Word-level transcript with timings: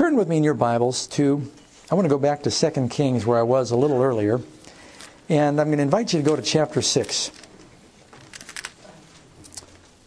turn 0.00 0.16
with 0.16 0.28
me 0.28 0.38
in 0.38 0.42
your 0.42 0.54
Bibles 0.54 1.06
to, 1.08 1.46
I 1.90 1.94
want 1.94 2.06
to 2.06 2.08
go 2.08 2.18
back 2.18 2.42
to 2.44 2.50
2 2.50 2.88
Kings 2.88 3.26
where 3.26 3.38
I 3.38 3.42
was 3.42 3.70
a 3.70 3.76
little 3.76 4.02
earlier. 4.02 4.40
And 5.28 5.60
I'm 5.60 5.66
going 5.66 5.76
to 5.76 5.82
invite 5.82 6.14
you 6.14 6.22
to 6.22 6.24
go 6.24 6.34
to 6.34 6.40
chapter 6.40 6.80
6, 6.80 7.30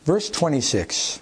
verse 0.03 0.31
26. 0.31 1.21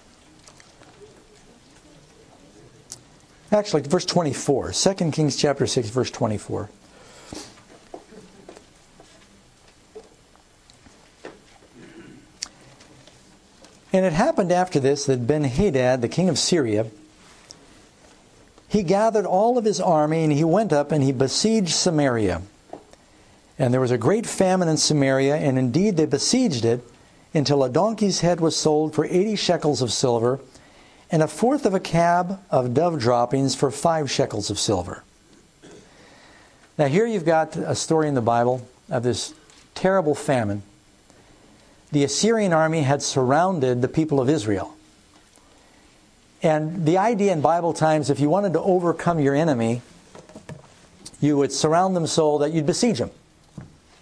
Actually, 3.52 3.82
verse 3.82 4.06
24. 4.06 4.72
2 4.72 4.94
Kings 5.12 5.36
chapter 5.36 5.68
6, 5.68 5.90
verse 5.90 6.10
24. 6.10 6.70
And 13.92 14.06
it 14.06 14.14
happened 14.14 14.54
after 14.54 14.80
this 14.80 15.08
that 15.08 15.28
Ben 15.28 15.44
Hadad, 15.44 16.02
the 16.02 16.08
king 16.08 16.30
of 16.30 16.40
Syria, 16.40 16.86
he 18.72 18.84
gathered 18.84 19.26
all 19.26 19.58
of 19.58 19.66
his 19.66 19.82
army 19.82 20.24
and 20.24 20.32
he 20.32 20.46
went 20.46 20.72
up 20.72 20.94
and 20.94 21.04
he 21.04 21.12
besieged 21.12 21.74
Samaria. 21.74 22.42
And 23.60 23.74
there 23.74 23.82
was 23.82 23.92
a 23.92 23.98
great 23.98 24.26
famine 24.26 24.70
in 24.70 24.78
Samaria, 24.78 25.36
and 25.36 25.60
indeed 25.60 25.98
they 25.98 26.06
besieged 26.06 26.64
it 26.64 26.82
until 27.34 27.66
a 27.66 27.70
donkey's 27.70 28.22
head 28.22 28.40
was 28.40 28.56
sold 28.56 28.96
for 28.96 29.04
80 29.04 29.36
shekels 29.36 29.82
of 29.82 29.92
silver, 29.92 30.40
and 31.12 31.22
a 31.22 31.28
fourth 31.28 31.66
of 31.66 31.74
a 31.74 31.82
cab 31.82 32.40
of 32.50 32.74
dove 32.74 32.98
droppings 32.98 33.56
for 33.56 33.72
five 33.72 34.10
shekels 34.10 34.50
of 34.50 34.58
silver. 34.58 35.04
Now, 36.78 36.88
here 36.88 37.06
you've 37.06 37.26
got 37.26 37.58
a 37.58 37.76
story 37.76 38.08
in 38.08 38.16
the 38.16 38.22
Bible 38.22 38.66
of 38.90 39.04
this 39.04 39.34
terrible 39.76 40.16
famine 40.16 40.64
the 41.92 42.06
Assyrian 42.06 42.54
army 42.54 42.84
had 42.84 43.04
surrounded 43.04 43.82
the 43.82 43.90
people 43.90 44.22
of 44.22 44.30
Israel. 44.30 44.74
And 46.44 46.86
the 46.86 46.98
idea 46.98 47.34
in 47.34 47.42
Bible 47.42 47.74
times, 47.74 48.10
if 48.10 48.20
you 48.20 48.30
wanted 48.30 48.54
to 48.54 48.62
overcome 48.62 49.20
your 49.20 49.36
enemy, 49.36 49.82
you 51.20 51.38
would 51.38 51.52
surround 51.52 51.96
them 51.96 52.08
so 52.08 52.40
that 52.40 52.52
you'd 52.52 52.66
besiege 52.66 52.98
them. 52.98 53.12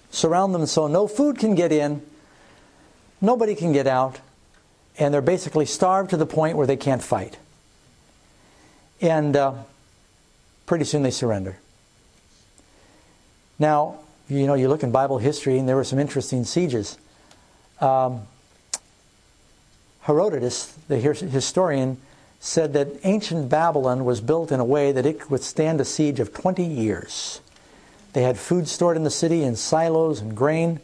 Surround 0.10 0.56
them 0.56 0.66
so 0.66 0.88
no 0.88 1.08
food 1.08 1.38
can 1.38 1.54
get 1.54 1.72
in, 1.72 2.02
nobody 3.20 3.56
can 3.56 3.74
get 3.74 3.88
out, 3.88 4.20
and 4.98 5.14
they're 5.14 5.22
basically 5.22 5.66
starved 5.66 6.10
to 6.12 6.18
the 6.18 6.26
point 6.26 6.56
where 6.56 6.66
they 6.66 6.78
can't 6.78 7.04
fight. 7.04 7.38
And 9.02 9.36
uh, 9.36 9.54
pretty 10.66 10.86
soon 10.86 11.04
they 11.04 11.12
surrender. 11.12 11.58
Now, 13.60 14.00
you 14.30 14.48
know, 14.48 14.54
you 14.54 14.70
look 14.70 14.84
in 14.84 14.92
Bible 14.92 15.18
history, 15.18 15.58
and 15.58 15.68
there 15.68 15.76
were 15.76 15.84
some 15.84 16.00
interesting 16.00 16.46
sieges. 16.46 16.98
Um, 17.82 18.22
Herodotus, 20.02 20.74
the 20.88 20.98
historian, 20.98 21.98
said 22.40 22.74
that 22.74 22.88
ancient 23.04 23.50
Babylon 23.50 24.06
was 24.06 24.22
built 24.22 24.52
in 24.52 24.60
a 24.60 24.66
way 24.66 24.92
that 24.92 25.06
it 25.06 25.20
could 25.20 25.30
withstand 25.30 25.82
a 25.82 25.86
siege 25.86 26.20
of 26.20 26.34
20 26.34 26.64
years. 26.64 27.42
They 28.14 28.24
had 28.24 28.38
food 28.38 28.68
stored 28.68 28.98
in 28.98 29.04
the 29.04 29.10
city 29.10 29.44
in 29.44 29.56
silos 29.56 30.22
and 30.22 30.36
grain. 30.36 30.80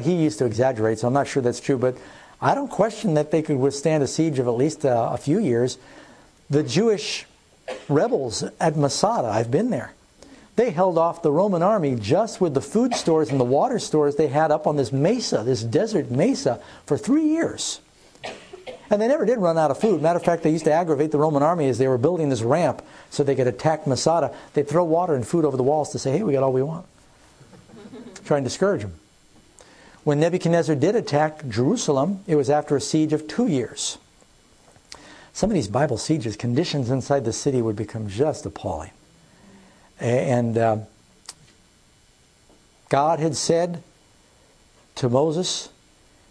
He 0.00 0.14
used 0.14 0.38
to 0.38 0.46
exaggerate, 0.46 1.00
so 1.00 1.08
I'm 1.08 1.12
not 1.12 1.26
sure 1.26 1.42
that's 1.42 1.60
true, 1.60 1.76
but 1.76 1.96
I 2.40 2.54
don't 2.54 2.70
question 2.70 3.14
that 3.14 3.30
they 3.30 3.42
could 3.42 3.56
withstand 3.56 4.02
a 4.02 4.06
siege 4.06 4.38
of 4.38 4.46
at 4.46 4.52
least 4.52 4.84
uh, 4.84 5.10
a 5.12 5.16
few 5.16 5.38
years. 5.38 5.78
The 6.48 6.62
Jewish 6.62 7.26
rebels 7.88 8.44
at 8.60 8.76
Masada, 8.76 9.28
I've 9.28 9.50
been 9.50 9.70
there. 9.70 9.92
They 10.54 10.70
held 10.70 10.96
off 10.96 11.22
the 11.22 11.32
Roman 11.32 11.62
army 11.62 11.96
just 11.96 12.40
with 12.40 12.54
the 12.54 12.62
food 12.62 12.94
stores 12.94 13.30
and 13.30 13.38
the 13.38 13.44
water 13.44 13.78
stores 13.78 14.16
they 14.16 14.28
had 14.28 14.50
up 14.50 14.66
on 14.66 14.76
this 14.76 14.92
mesa, 14.92 15.42
this 15.44 15.62
desert 15.62 16.10
mesa, 16.10 16.60
for 16.86 16.96
three 16.96 17.24
years. 17.24 17.80
And 18.90 19.02
they 19.02 19.08
never 19.08 19.24
did 19.24 19.38
run 19.38 19.58
out 19.58 19.70
of 19.70 19.80
food. 19.80 20.00
Matter 20.00 20.18
of 20.18 20.24
fact, 20.24 20.42
they 20.42 20.50
used 20.50 20.64
to 20.64 20.72
aggravate 20.72 21.10
the 21.10 21.18
Roman 21.18 21.42
army 21.42 21.68
as 21.68 21.78
they 21.78 21.88
were 21.88 21.98
building 21.98 22.28
this 22.28 22.42
ramp 22.42 22.82
so 23.10 23.24
they 23.24 23.34
could 23.34 23.48
attack 23.48 23.86
Masada. 23.86 24.34
They'd 24.54 24.68
throw 24.68 24.84
water 24.84 25.14
and 25.14 25.26
food 25.26 25.44
over 25.44 25.56
the 25.56 25.62
walls 25.62 25.90
to 25.92 25.98
say, 25.98 26.12
hey, 26.12 26.22
we 26.22 26.32
got 26.32 26.42
all 26.42 26.52
we 26.52 26.62
want. 26.62 26.86
Try 28.24 28.38
and 28.38 28.44
discourage 28.44 28.82
them. 28.82 28.94
When 30.04 30.20
Nebuchadnezzar 30.20 30.76
did 30.76 30.94
attack 30.94 31.48
Jerusalem, 31.48 32.20
it 32.28 32.36
was 32.36 32.48
after 32.48 32.76
a 32.76 32.80
siege 32.80 33.12
of 33.12 33.26
two 33.26 33.48
years. 33.48 33.98
Some 35.32 35.50
of 35.50 35.54
these 35.54 35.68
Bible 35.68 35.98
sieges, 35.98 36.36
conditions 36.36 36.90
inside 36.90 37.24
the 37.24 37.32
city 37.32 37.60
would 37.60 37.76
become 37.76 38.08
just 38.08 38.46
appalling. 38.46 38.92
And 39.98 40.56
uh, 40.56 40.78
God 42.88 43.18
had 43.18 43.36
said 43.36 43.82
to 44.94 45.08
Moses 45.08 45.70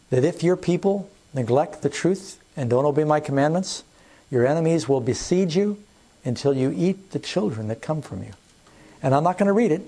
that 0.09 0.23
if 0.23 0.41
your 0.41 0.55
people 0.55 1.09
neglect 1.33 1.81
the 1.81 1.89
truth 1.89 2.39
and 2.55 2.69
don't 2.69 2.85
obey 2.85 3.03
my 3.03 3.19
commandments, 3.19 3.83
your 4.31 4.45
enemies 4.45 4.87
will 4.87 5.01
besiege 5.01 5.55
you 5.55 5.81
until 6.23 6.53
you 6.53 6.73
eat 6.75 7.11
the 7.11 7.19
children 7.19 7.67
that 7.67 7.81
come 7.81 8.01
from 8.01 8.23
you. 8.23 8.31
And 9.03 9.13
I'm 9.13 9.23
not 9.23 9.37
going 9.37 9.47
to 9.47 9.53
read 9.53 9.71
it, 9.71 9.81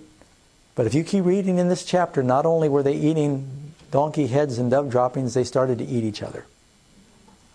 but 0.75 0.85
if 0.85 0.93
you 0.93 1.03
keep 1.03 1.25
reading 1.25 1.57
in 1.57 1.69
this 1.69 1.83
chapter, 1.83 2.21
not 2.21 2.45
only 2.45 2.69
were 2.69 2.83
they 2.83 2.95
eating 2.95 3.73
donkey 3.91 4.27
heads 4.27 4.57
and 4.59 4.69
dove 4.69 4.89
droppings, 4.89 5.33
they 5.33 5.43
started 5.43 5.79
to 5.79 5.85
eat 5.85 6.03
each 6.03 6.21
other, 6.21 6.45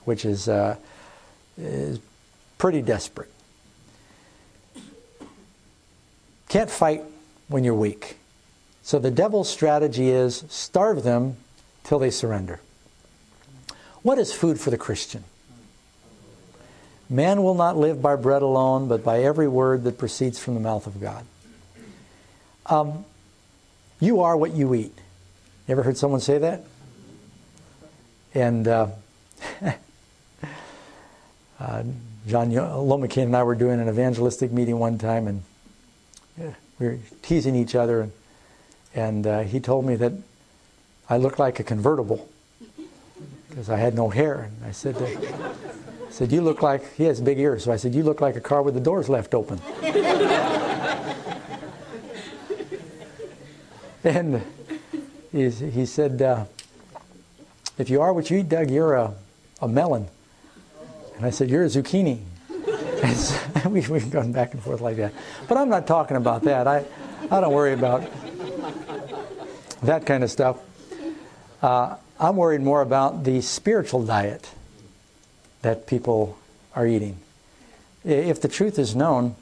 which 0.04 0.24
is, 0.24 0.48
uh, 0.48 0.76
is 1.56 2.00
pretty 2.58 2.82
desperate. 2.82 3.30
Can't 6.48 6.70
fight 6.70 7.02
when 7.48 7.64
you're 7.64 7.74
weak. 7.74 8.16
So 8.82 8.98
the 8.98 9.10
devil's 9.10 9.48
strategy 9.48 10.10
is 10.10 10.44
starve 10.48 11.02
them 11.02 11.36
till 11.84 11.98
they 11.98 12.10
surrender. 12.10 12.60
What 14.02 14.18
is 14.18 14.32
food 14.32 14.58
for 14.58 14.70
the 14.70 14.78
Christian? 14.78 15.24
Man 17.08 17.42
will 17.42 17.54
not 17.54 17.76
live 17.76 18.00
by 18.02 18.16
bread 18.16 18.42
alone, 18.42 18.88
but 18.88 19.04
by 19.04 19.22
every 19.22 19.46
word 19.46 19.84
that 19.84 19.98
proceeds 19.98 20.38
from 20.38 20.54
the 20.54 20.60
mouth 20.60 20.86
of 20.86 21.00
God. 21.00 21.24
Um, 22.66 23.04
you 24.00 24.22
are 24.22 24.36
what 24.36 24.52
you 24.54 24.74
eat. 24.74 24.96
You 25.68 25.72
ever 25.72 25.82
heard 25.82 25.96
someone 25.96 26.20
say 26.20 26.38
that? 26.38 26.64
And 28.34 28.66
uh, 28.66 28.88
uh, 31.60 31.82
John 32.26 32.50
Lomacang 32.50 33.24
and 33.24 33.36
I 33.36 33.42
were 33.42 33.54
doing 33.54 33.78
an 33.78 33.88
evangelistic 33.88 34.50
meeting 34.50 34.78
one 34.78 34.98
time, 34.98 35.28
and 35.28 35.42
we 36.78 36.86
were 36.86 36.98
teasing 37.20 37.54
each 37.54 37.74
other, 37.74 38.00
and, 38.00 38.12
and 38.94 39.26
uh, 39.26 39.40
he 39.40 39.60
told 39.60 39.84
me 39.84 39.96
that 39.96 40.14
I 41.10 41.18
looked 41.18 41.38
like 41.38 41.60
a 41.60 41.64
convertible 41.64 42.28
because 43.52 43.68
I 43.68 43.76
had 43.76 43.94
no 43.94 44.08
hair. 44.08 44.44
And 44.44 44.64
I 44.64 44.70
said, 44.70 44.96
I 44.96 45.18
said, 46.08 46.32
you 46.32 46.40
look 46.40 46.62
like, 46.62 46.94
he 46.94 47.04
has 47.04 47.20
big 47.20 47.38
ears, 47.38 47.64
so 47.64 47.72
I 47.72 47.76
said, 47.76 47.94
you 47.94 48.02
look 48.02 48.22
like 48.22 48.34
a 48.34 48.40
car 48.40 48.62
with 48.62 48.72
the 48.72 48.80
doors 48.80 49.10
left 49.10 49.34
open. 49.34 49.60
and 54.04 54.42
he, 55.32 55.50
he 55.50 55.84
said, 55.84 56.22
uh, 56.22 56.46
if 57.76 57.90
you 57.90 58.00
are 58.00 58.14
what 58.14 58.30
you 58.30 58.38
eat, 58.38 58.48
Doug, 58.48 58.70
you're 58.70 58.94
a, 58.94 59.12
a 59.60 59.68
melon. 59.68 60.08
And 61.16 61.26
I 61.26 61.30
said, 61.30 61.50
you're 61.50 61.64
a 61.64 61.68
zucchini. 61.68 62.20
we, 63.66 63.86
we've 63.86 64.10
gone 64.10 64.32
back 64.32 64.54
and 64.54 64.62
forth 64.62 64.80
like 64.80 64.96
that. 64.96 65.12
But 65.46 65.58
I'm 65.58 65.68
not 65.68 65.86
talking 65.86 66.16
about 66.16 66.44
that. 66.44 66.66
I, 66.66 66.86
I 67.30 67.42
don't 67.42 67.52
worry 67.52 67.74
about 67.74 68.10
that 69.82 70.06
kind 70.06 70.24
of 70.24 70.30
stuff. 70.30 70.56
Uh, 71.60 71.96
I'm 72.22 72.36
worried 72.36 72.60
more 72.60 72.82
about 72.82 73.24
the 73.24 73.40
spiritual 73.40 74.04
diet 74.04 74.48
that 75.62 75.88
people 75.88 76.38
are 76.72 76.86
eating. 76.86 77.18
If 78.04 78.40
the 78.40 78.46
truth 78.46 78.78
is 78.78 78.94
known, 78.94 79.34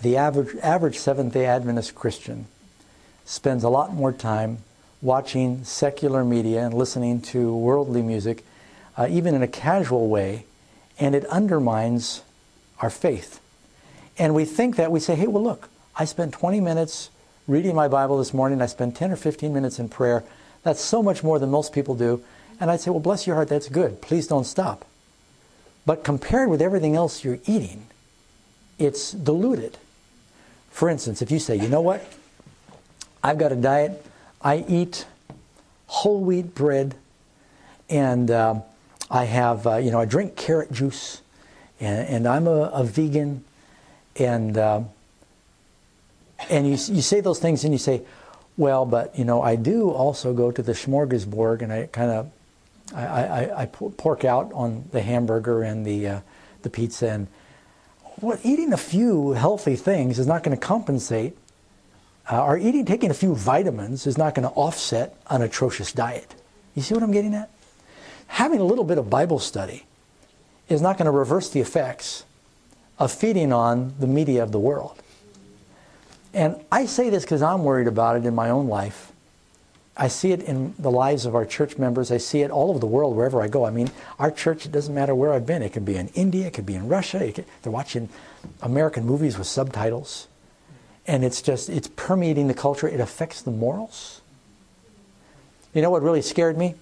the 0.00 0.16
average, 0.16 0.56
average 0.62 0.98
Seventh 1.00 1.34
day 1.34 1.46
Adventist 1.46 1.96
Christian 1.96 2.46
spends 3.24 3.64
a 3.64 3.68
lot 3.68 3.92
more 3.92 4.12
time 4.12 4.58
watching 5.02 5.64
secular 5.64 6.24
media 6.24 6.64
and 6.64 6.74
listening 6.74 7.22
to 7.22 7.56
worldly 7.56 8.02
music, 8.02 8.44
uh, 8.96 9.08
even 9.10 9.34
in 9.34 9.42
a 9.42 9.48
casual 9.48 10.08
way, 10.08 10.44
and 11.00 11.16
it 11.16 11.24
undermines 11.26 12.22
our 12.78 12.90
faith. 12.90 13.40
And 14.16 14.32
we 14.32 14.44
think 14.44 14.76
that 14.76 14.92
we 14.92 15.00
say, 15.00 15.16
hey, 15.16 15.26
well, 15.26 15.42
look, 15.42 15.68
I 15.96 16.04
spent 16.04 16.34
20 16.34 16.60
minutes 16.60 17.10
reading 17.48 17.74
my 17.74 17.88
Bible 17.88 18.16
this 18.16 18.32
morning, 18.32 18.62
I 18.62 18.66
spent 18.66 18.94
10 18.94 19.10
or 19.10 19.16
15 19.16 19.52
minutes 19.52 19.80
in 19.80 19.88
prayer. 19.88 20.22
That's 20.62 20.80
so 20.80 21.02
much 21.02 21.22
more 21.22 21.38
than 21.38 21.50
most 21.50 21.72
people 21.72 21.94
do. 21.94 22.22
And 22.60 22.70
I'd 22.70 22.80
say, 22.80 22.90
well, 22.90 23.00
bless 23.00 23.26
your 23.26 23.36
heart, 23.36 23.48
that's 23.48 23.68
good. 23.68 24.02
Please 24.02 24.26
don't 24.26 24.44
stop. 24.44 24.84
But 25.86 26.04
compared 26.04 26.50
with 26.50 26.60
everything 26.60 26.94
else 26.94 27.24
you're 27.24 27.38
eating, 27.46 27.86
it's 28.78 29.12
diluted. 29.12 29.78
For 30.70 30.88
instance, 30.88 31.22
if 31.22 31.30
you 31.30 31.38
say, 31.38 31.56
you 31.56 31.68
know 31.68 31.80
what? 31.80 32.04
I've 33.22 33.38
got 33.38 33.52
a 33.52 33.56
diet, 33.56 34.04
I 34.42 34.64
eat 34.68 35.06
whole 35.86 36.20
wheat 36.20 36.54
bread, 36.54 36.94
and 37.88 38.30
uh, 38.30 38.60
I 39.10 39.24
have, 39.24 39.66
uh, 39.66 39.76
you 39.76 39.90
know, 39.90 40.00
I 40.00 40.04
drink 40.04 40.36
carrot 40.36 40.72
juice, 40.72 41.20
and, 41.80 42.08
and 42.08 42.28
I'm 42.28 42.46
a, 42.46 42.70
a, 42.72 42.84
vegan, 42.84 43.44
and 44.16 44.56
uh, 44.56 44.82
and 46.48 46.66
you 46.66 46.72
you 46.72 47.02
say 47.02 47.20
those 47.20 47.40
things, 47.40 47.64
and 47.64 47.74
you 47.74 47.78
say, 47.78 48.02
well, 48.60 48.84
but 48.84 49.18
you 49.18 49.24
know, 49.24 49.40
I 49.40 49.56
do 49.56 49.90
also 49.90 50.34
go 50.34 50.52
to 50.52 50.62
the 50.62 50.72
smorgasbord, 50.72 51.62
and 51.62 51.72
I 51.72 51.86
kind 51.86 52.10
of 52.10 52.30
I, 52.94 53.04
I, 53.04 53.62
I, 53.62 53.66
pork 53.66 54.24
out 54.24 54.52
on 54.52 54.84
the 54.92 55.00
hamburger 55.00 55.62
and 55.62 55.86
the 55.86 56.06
uh, 56.06 56.20
the 56.60 56.68
pizza, 56.68 57.10
and 57.10 57.26
what 58.16 58.40
eating 58.44 58.74
a 58.74 58.76
few 58.76 59.30
healthy 59.32 59.76
things 59.76 60.18
is 60.18 60.26
not 60.26 60.42
going 60.42 60.56
to 60.56 60.60
compensate, 60.60 61.38
uh, 62.30 62.44
or 62.44 62.58
eating, 62.58 62.84
taking 62.84 63.10
a 63.10 63.14
few 63.14 63.34
vitamins 63.34 64.06
is 64.06 64.18
not 64.18 64.34
going 64.34 64.46
to 64.46 64.54
offset 64.54 65.16
an 65.30 65.40
atrocious 65.40 65.92
diet. 65.92 66.34
You 66.74 66.82
see 66.82 66.92
what 66.92 67.02
I'm 67.02 67.12
getting 67.12 67.34
at? 67.34 67.48
Having 68.26 68.60
a 68.60 68.64
little 68.64 68.84
bit 68.84 68.98
of 68.98 69.08
Bible 69.08 69.38
study 69.38 69.86
is 70.68 70.82
not 70.82 70.98
going 70.98 71.06
to 71.06 71.12
reverse 71.12 71.48
the 71.48 71.60
effects 71.60 72.24
of 72.98 73.10
feeding 73.10 73.54
on 73.54 73.94
the 73.98 74.06
media 74.06 74.42
of 74.42 74.52
the 74.52 74.60
world. 74.60 75.00
And 76.32 76.56
I 76.70 76.86
say 76.86 77.10
this 77.10 77.24
because 77.24 77.42
I'm 77.42 77.64
worried 77.64 77.88
about 77.88 78.16
it 78.16 78.24
in 78.24 78.34
my 78.34 78.50
own 78.50 78.68
life. 78.68 79.12
I 79.96 80.08
see 80.08 80.32
it 80.32 80.42
in 80.42 80.74
the 80.78 80.90
lives 80.90 81.26
of 81.26 81.34
our 81.34 81.44
church 81.44 81.76
members. 81.76 82.10
I 82.10 82.16
see 82.16 82.40
it 82.40 82.50
all 82.50 82.70
over 82.70 82.78
the 82.78 82.86
world 82.86 83.16
wherever 83.16 83.42
I 83.42 83.48
go. 83.48 83.66
I 83.66 83.70
mean, 83.70 83.90
our 84.18 84.30
church, 84.30 84.64
it 84.64 84.72
doesn't 84.72 84.94
matter 84.94 85.14
where 85.14 85.32
I've 85.32 85.44
been. 85.44 85.62
It 85.62 85.72
could 85.72 85.84
be 85.84 85.96
in 85.96 86.08
India, 86.08 86.46
it 86.46 86.54
could 86.54 86.66
be 86.66 86.74
in 86.74 86.88
Russia. 86.88 87.30
Could, 87.32 87.44
they're 87.62 87.72
watching 87.72 88.08
American 88.62 89.04
movies 89.04 89.36
with 89.36 89.46
subtitles. 89.46 90.26
And 91.06 91.24
it's 91.24 91.42
just, 91.42 91.68
it's 91.68 91.88
permeating 91.88 92.48
the 92.48 92.54
culture. 92.54 92.88
It 92.88 93.00
affects 93.00 93.42
the 93.42 93.50
morals. 93.50 94.20
You 95.74 95.82
know 95.82 95.90
what 95.90 96.02
really 96.02 96.22
scared 96.22 96.56
me? 96.56 96.76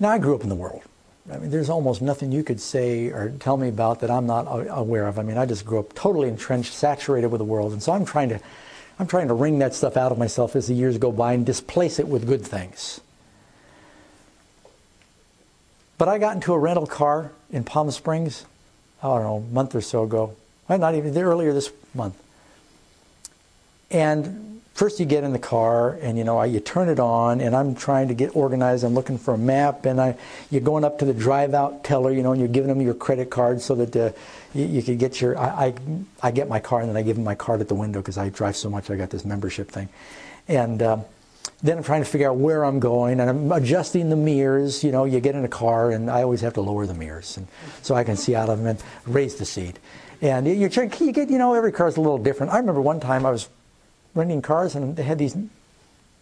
Now, 0.00 0.10
I 0.10 0.18
grew 0.18 0.34
up 0.34 0.42
in 0.42 0.48
the 0.48 0.54
world. 0.54 0.82
I 1.30 1.36
mean, 1.36 1.50
there's 1.50 1.68
almost 1.68 2.00
nothing 2.00 2.32
you 2.32 2.42
could 2.42 2.60
say 2.60 3.08
or 3.08 3.30
tell 3.38 3.56
me 3.56 3.68
about 3.68 4.00
that 4.00 4.10
I'm 4.10 4.26
not 4.26 4.46
aware 4.70 5.06
of. 5.06 5.18
I 5.18 5.22
mean, 5.22 5.36
I 5.36 5.44
just 5.44 5.64
grew 5.64 5.78
up 5.78 5.94
totally 5.94 6.28
entrenched, 6.28 6.72
saturated 6.72 7.28
with 7.28 7.38
the 7.38 7.44
world, 7.44 7.72
and 7.72 7.82
so 7.82 7.92
I'm 7.92 8.04
trying 8.04 8.30
to, 8.30 8.40
I'm 8.98 9.06
trying 9.06 9.28
to 9.28 9.34
wring 9.34 9.58
that 9.58 9.74
stuff 9.74 9.96
out 9.96 10.10
of 10.10 10.18
myself 10.18 10.56
as 10.56 10.68
the 10.68 10.74
years 10.74 10.96
go 10.96 11.12
by 11.12 11.34
and 11.34 11.44
displace 11.44 11.98
it 11.98 12.08
with 12.08 12.26
good 12.26 12.46
things. 12.46 13.00
But 15.98 16.08
I 16.08 16.18
got 16.18 16.36
into 16.36 16.54
a 16.54 16.58
rental 16.58 16.86
car 16.86 17.32
in 17.50 17.64
Palm 17.64 17.90
Springs, 17.90 18.46
I 19.02 19.08
don't 19.08 19.22
know, 19.22 19.36
a 19.36 19.52
month 19.52 19.74
or 19.74 19.80
so 19.80 20.04
ago. 20.04 20.36
Not 20.68 20.94
even 20.94 21.16
earlier 21.16 21.52
this 21.52 21.70
month. 21.94 22.16
And 23.90 24.47
first 24.78 25.00
you 25.00 25.06
get 25.06 25.24
in 25.24 25.32
the 25.32 25.40
car 25.40 25.94
and 26.02 26.16
you 26.16 26.22
know 26.22 26.40
you 26.44 26.60
turn 26.60 26.88
it 26.88 27.00
on 27.00 27.40
and 27.40 27.56
i'm 27.56 27.74
trying 27.74 28.06
to 28.06 28.14
get 28.14 28.36
organized. 28.36 28.84
I'm 28.84 28.94
looking 28.94 29.18
for 29.18 29.34
a 29.34 29.38
map 29.38 29.86
and 29.86 30.00
I, 30.00 30.16
you're 30.52 30.60
going 30.60 30.84
up 30.84 31.00
to 31.00 31.04
the 31.04 31.12
drive 31.12 31.52
out 31.52 31.82
teller 31.82 32.12
you 32.12 32.22
know 32.22 32.30
and 32.30 32.40
you're 32.40 32.48
giving 32.48 32.68
them 32.68 32.80
your 32.80 32.94
credit 32.94 33.28
card 33.28 33.60
so 33.60 33.74
that 33.74 33.96
uh, 33.96 34.12
you, 34.54 34.66
you 34.66 34.82
can 34.82 34.96
get 34.96 35.20
your 35.20 35.36
I, 35.36 35.48
I, 35.66 35.74
I, 36.22 36.30
get 36.30 36.48
my 36.48 36.60
car 36.60 36.78
and 36.78 36.88
then 36.88 36.96
i 36.96 37.02
give 37.02 37.16
them 37.16 37.24
my 37.24 37.34
card 37.34 37.60
at 37.60 37.66
the 37.66 37.74
window 37.74 37.98
because 37.98 38.18
i 38.18 38.28
drive 38.28 38.54
so 38.54 38.70
much 38.70 38.88
i 38.88 38.94
got 38.94 39.10
this 39.10 39.24
membership 39.24 39.68
thing. 39.68 39.88
And 40.46 40.80
um, 40.80 41.04
then 41.60 41.76
i'm 41.78 41.82
trying 41.82 42.04
to 42.04 42.08
figure 42.08 42.30
out 42.30 42.36
where 42.36 42.64
i'm 42.64 42.78
going 42.78 43.18
and 43.18 43.28
i'm 43.28 43.50
adjusting 43.50 44.10
the 44.10 44.16
mirrors 44.16 44.84
you 44.84 44.92
know 44.92 45.06
you 45.06 45.18
get 45.18 45.34
in 45.34 45.44
a 45.44 45.48
car 45.48 45.90
and 45.90 46.08
i 46.08 46.22
always 46.22 46.40
have 46.42 46.54
to 46.54 46.60
lower 46.60 46.86
the 46.86 46.94
mirrors 46.94 47.36
and 47.36 47.48
so 47.82 47.96
i 47.96 48.04
can 48.04 48.16
see 48.16 48.36
out 48.36 48.48
of 48.48 48.58
them 48.58 48.68
and 48.68 48.82
raise 49.12 49.34
the 49.34 49.44
seat. 49.44 49.80
And 50.20 50.46
you're 50.46 50.70
you 50.70 51.12
get 51.12 51.30
you 51.30 51.38
know 51.38 51.54
every 51.54 51.72
car 51.72 51.88
is 51.88 51.96
a 51.96 52.00
little 52.00 52.18
different. 52.18 52.52
I 52.52 52.58
remember 52.58 52.80
one 52.80 53.00
time 53.00 53.26
i 53.26 53.30
was 53.32 53.48
renting 54.18 54.42
cars, 54.42 54.74
and 54.74 54.96
they 54.96 55.04
had 55.04 55.18
these 55.18 55.36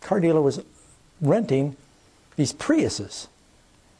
car 0.00 0.20
dealer 0.20 0.40
was 0.40 0.62
renting 1.20 1.76
these 2.36 2.52
Priuses. 2.52 3.26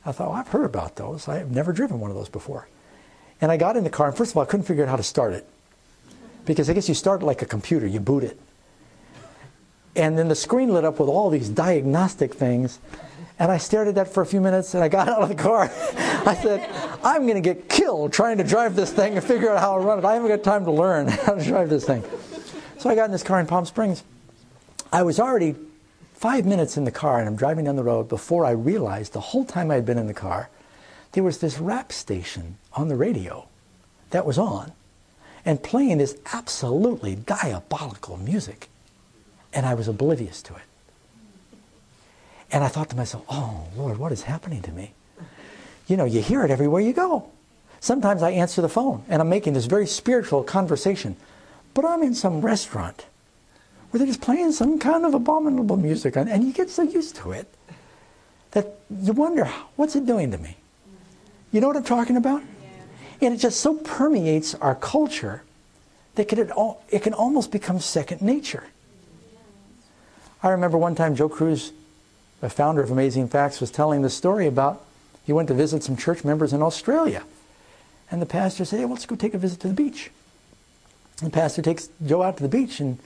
I 0.05 0.13
thought, 0.13 0.29
well, 0.29 0.39
I've 0.39 0.49
heard 0.49 0.65
about 0.65 0.97
those. 0.97 1.27
I've 1.27 1.51
never 1.51 1.73
driven 1.73 1.99
one 1.99 2.11
of 2.11 2.17
those 2.17 2.29
before. 2.29 2.69
And 3.41 3.51
I 3.51 3.57
got 3.57 3.77
in 3.77 3.83
the 3.83 3.91
car, 3.91 4.09
and 4.09 4.17
first 4.17 4.31
of 4.31 4.37
all, 4.37 4.45
I 4.45 4.47
couldn't 4.47 4.67
figure 4.67 4.85
out 4.85 4.91
how 4.91 4.97
to 4.97 5.03
start 5.03 5.33
it. 5.33 5.47
Because 6.45 6.71
I 6.71 6.75
guess 6.75 6.89
you 6.89 6.95
start 6.95 7.23
like 7.23 7.43
a 7.43 7.47
computer, 7.47 7.87
you 7.87 7.99
boot 7.99 8.23
it. 8.23 8.39
And 9.97 10.17
then 10.17 10.29
the 10.29 10.35
screen 10.35 10.73
lit 10.73 10.85
up 10.85 11.01
with 11.01 11.09
all 11.09 11.31
these 11.31 11.49
diagnostic 11.49 12.35
things. 12.35 12.79
And 13.39 13.51
I 13.51 13.59
stared 13.59 13.89
at 13.89 13.95
that 13.97 14.13
for 14.13 14.23
a 14.23 14.27
few 14.27 14.41
minutes 14.41 14.75
and 14.75 14.85
I 14.85 14.89
got 14.89 15.09
out 15.09 15.23
of 15.23 15.29
the 15.29 15.35
car. 15.35 15.65
I 15.65 16.39
said, 16.41 16.71
I'm 17.03 17.23
going 17.23 17.35
to 17.35 17.41
get 17.41 17.69
killed 17.69 18.13
trying 18.13 18.39
to 18.39 18.45
drive 18.45 18.77
this 18.77 18.93
thing 18.93 19.17
and 19.17 19.25
figure 19.25 19.51
out 19.51 19.59
how 19.59 19.79
to 19.79 19.85
run 19.85 19.99
it. 19.99 20.05
I 20.05 20.15
haven't 20.15 20.29
got 20.29 20.45
time 20.45 20.65
to 20.67 20.71
learn 20.71 21.09
how 21.27 21.35
to 21.35 21.45
drive 21.45 21.71
this 21.71 21.85
thing. 21.85 22.05
So 22.87 22.93
I 22.93 22.95
got 22.95 23.07
in 23.07 23.11
this 23.11 23.25
car 23.25 23.41
in 23.41 23.49
Palm 23.49 23.67
Springs. 23.67 24.05
I 24.93 25.03
was 25.03 25.19
already 25.19 25.57
five 26.15 26.47
minutes 26.47 26.77
in 26.77 26.85
the 26.85 26.93
car 26.93 27.19
and 27.19 27.27
I'm 27.27 27.35
driving 27.35 27.65
down 27.65 27.75
the 27.75 27.83
road 27.83 28.09
before 28.09 28.45
I 28.45 28.53
realized 28.53 29.13
the 29.13 29.19
whole 29.19 29.45
time 29.45 29.73
I 29.73 29.75
had 29.75 29.85
been 29.85 29.99
in 29.99 30.07
the 30.07 30.15
car, 30.15 30.51
there 31.11 31.25
was 31.25 31.39
this 31.39 31.59
rap 31.59 31.91
station 31.91 32.59
on 32.75 32.87
the 32.87 32.95
radio 32.95 33.49
that 34.11 34.25
was 34.25 34.39
on 34.39 34.71
and 35.45 35.61
playing 35.65 35.99
this 35.99 36.17
absolutely 36.33 37.17
diabolical 37.17 38.19
music. 38.19 38.69
And 39.53 39.67
I 39.67 39.75
was 39.75 39.89
oblivious 39.89 40.41
to 40.43 40.55
it. 40.55 41.67
And 42.53 42.63
I 42.63 42.69
thought 42.69 42.91
to 42.91 42.97
myself, 42.97 43.25
oh, 43.29 43.65
Lord, 43.77 43.99
what 43.99 44.13
is 44.13 44.23
happening 44.23 44.63
to 44.63 44.71
me? 44.71 44.93
You 45.89 45.97
know, 45.97 46.05
you 46.05 46.23
hear 46.23 46.45
it 46.45 46.53
everywhere 46.53 46.83
you 46.83 46.93
go. 46.93 47.31
Sometimes 47.81 48.23
I 48.23 48.31
answer 48.31 48.63
the 48.63 48.69
phone 48.69 49.03
and 49.09 49.21
I'm 49.21 49.29
making 49.29 49.55
this 49.55 49.67
very 49.67 49.89
spiritual 49.89 50.45
conversation 50.45 51.17
but 51.77 51.85
I'm 51.85 52.03
in 52.03 52.15
some 52.15 52.41
restaurant 52.41 53.05
where 53.91 53.99
they're 53.99 54.07
just 54.09 54.23
playing 54.23 54.51
some 54.53 54.79
kind 54.79 55.05
of 55.05 55.13
abominable 55.13 55.77
music, 55.77 56.17
and 56.17 56.43
you 56.43 56.53
get 56.53 56.71
so 56.71 56.83
used 56.83 57.17
to 57.17 57.33
it 57.33 57.47
that 58.53 58.79
you 59.03 59.13
wonder, 59.13 59.45
what's 59.77 59.95
it 59.95 60.07
doing 60.07 60.31
to 60.31 60.39
me? 60.39 60.57
You 61.53 61.61
know 61.61 61.69
what 61.69 61.77
I'm 61.77 61.85
talking 61.85 62.17
about? 62.17 62.41
Yeah. 62.41 63.27
And 63.27 63.35
it 63.35 63.37
just 63.37 63.61
so 63.61 63.75
permeates 63.75 64.55
our 64.55 64.75
culture 64.75 65.43
that 66.15 66.33
it, 66.33 66.51
it 66.89 67.03
can 67.03 67.13
almost 67.13 67.53
become 67.53 67.79
second 67.79 68.23
nature. 68.23 68.65
I 70.43 70.49
remember 70.49 70.79
one 70.79 70.95
time 70.95 71.15
Joe 71.15 71.29
Crews, 71.29 71.73
the 72.41 72.49
founder 72.49 72.83
of 72.83 72.91
Amazing 72.91 73.29
Facts, 73.29 73.61
was 73.61 73.71
telling 73.71 74.01
the 74.01 74.11
story 74.11 74.47
about 74.47 74.83
he 75.27 75.33
went 75.35 75.49
to 75.49 75.55
visit 75.55 75.83
some 75.83 75.97
church 75.97 76.25
members 76.25 76.55
in 76.55 76.63
Australia. 76.63 77.23
And 78.11 78.23
the 78.23 78.27
pastor 78.27 78.65
said, 78.65 78.79
hey, 78.79 78.85
well, 78.87 78.95
let's 78.95 79.05
go 79.05 79.15
take 79.15 79.35
a 79.35 79.39
visit 79.39 79.61
to 79.61 79.69
the 79.69 79.75
beach. 79.75 80.11
The 81.19 81.31
pastor 81.31 81.63
takes 81.63 81.89
Joe 82.05 82.23
out 82.23 82.37
to 82.37 82.43
the 82.43 82.49
beach, 82.49 82.81
and, 82.81 82.99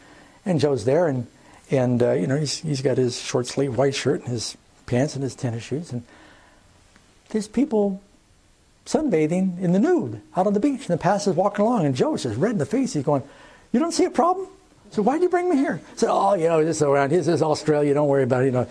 and 0.44 0.58
Joe's 0.58 0.84
there, 0.84 1.06
and, 1.06 1.26
and 1.70 2.02
uh, 2.02 2.12
you 2.12 2.26
know, 2.26 2.36
he's, 2.36 2.58
he's 2.58 2.82
got 2.82 2.98
his 2.98 3.20
short 3.20 3.46
sleeve 3.46 3.76
white 3.76 3.94
shirt 3.94 4.22
and 4.22 4.30
his 4.30 4.56
pants 4.86 5.14
and 5.14 5.22
his 5.22 5.34
tennis 5.34 5.62
shoes, 5.62 5.92
and 5.92 6.02
there's 7.28 7.46
people 7.46 8.02
sunbathing 8.86 9.60
in 9.60 9.72
the 9.72 9.78
nude 9.78 10.20
out 10.36 10.46
on 10.46 10.52
the 10.52 10.60
beach, 10.60 10.80
and 10.80 10.98
the 10.98 11.02
pastor's 11.02 11.36
walking 11.36 11.64
along, 11.64 11.86
and 11.86 11.94
Joe's 11.94 12.24
just 12.24 12.36
red 12.36 12.52
in 12.52 12.58
the 12.58 12.66
face. 12.66 12.94
He's 12.94 13.04
going, 13.04 13.22
"You 13.70 13.78
don't 13.78 13.92
see 13.92 14.04
a 14.04 14.10
problem?" 14.10 14.48
So 14.90 15.02
why 15.02 15.14
did 15.14 15.22
you 15.22 15.28
bring 15.28 15.48
me 15.48 15.56
here? 15.56 15.80
I 15.92 15.96
said, 15.96 16.10
"Oh, 16.10 16.34
you 16.34 16.48
know, 16.48 16.64
this 16.64 16.78
is 16.78 16.82
around. 16.82 17.10
This 17.10 17.28
is 17.28 17.42
Australia. 17.42 17.94
Don't 17.94 18.08
worry 18.08 18.24
about 18.24 18.42
it. 18.42 18.46
You 18.46 18.52
know, 18.52 18.66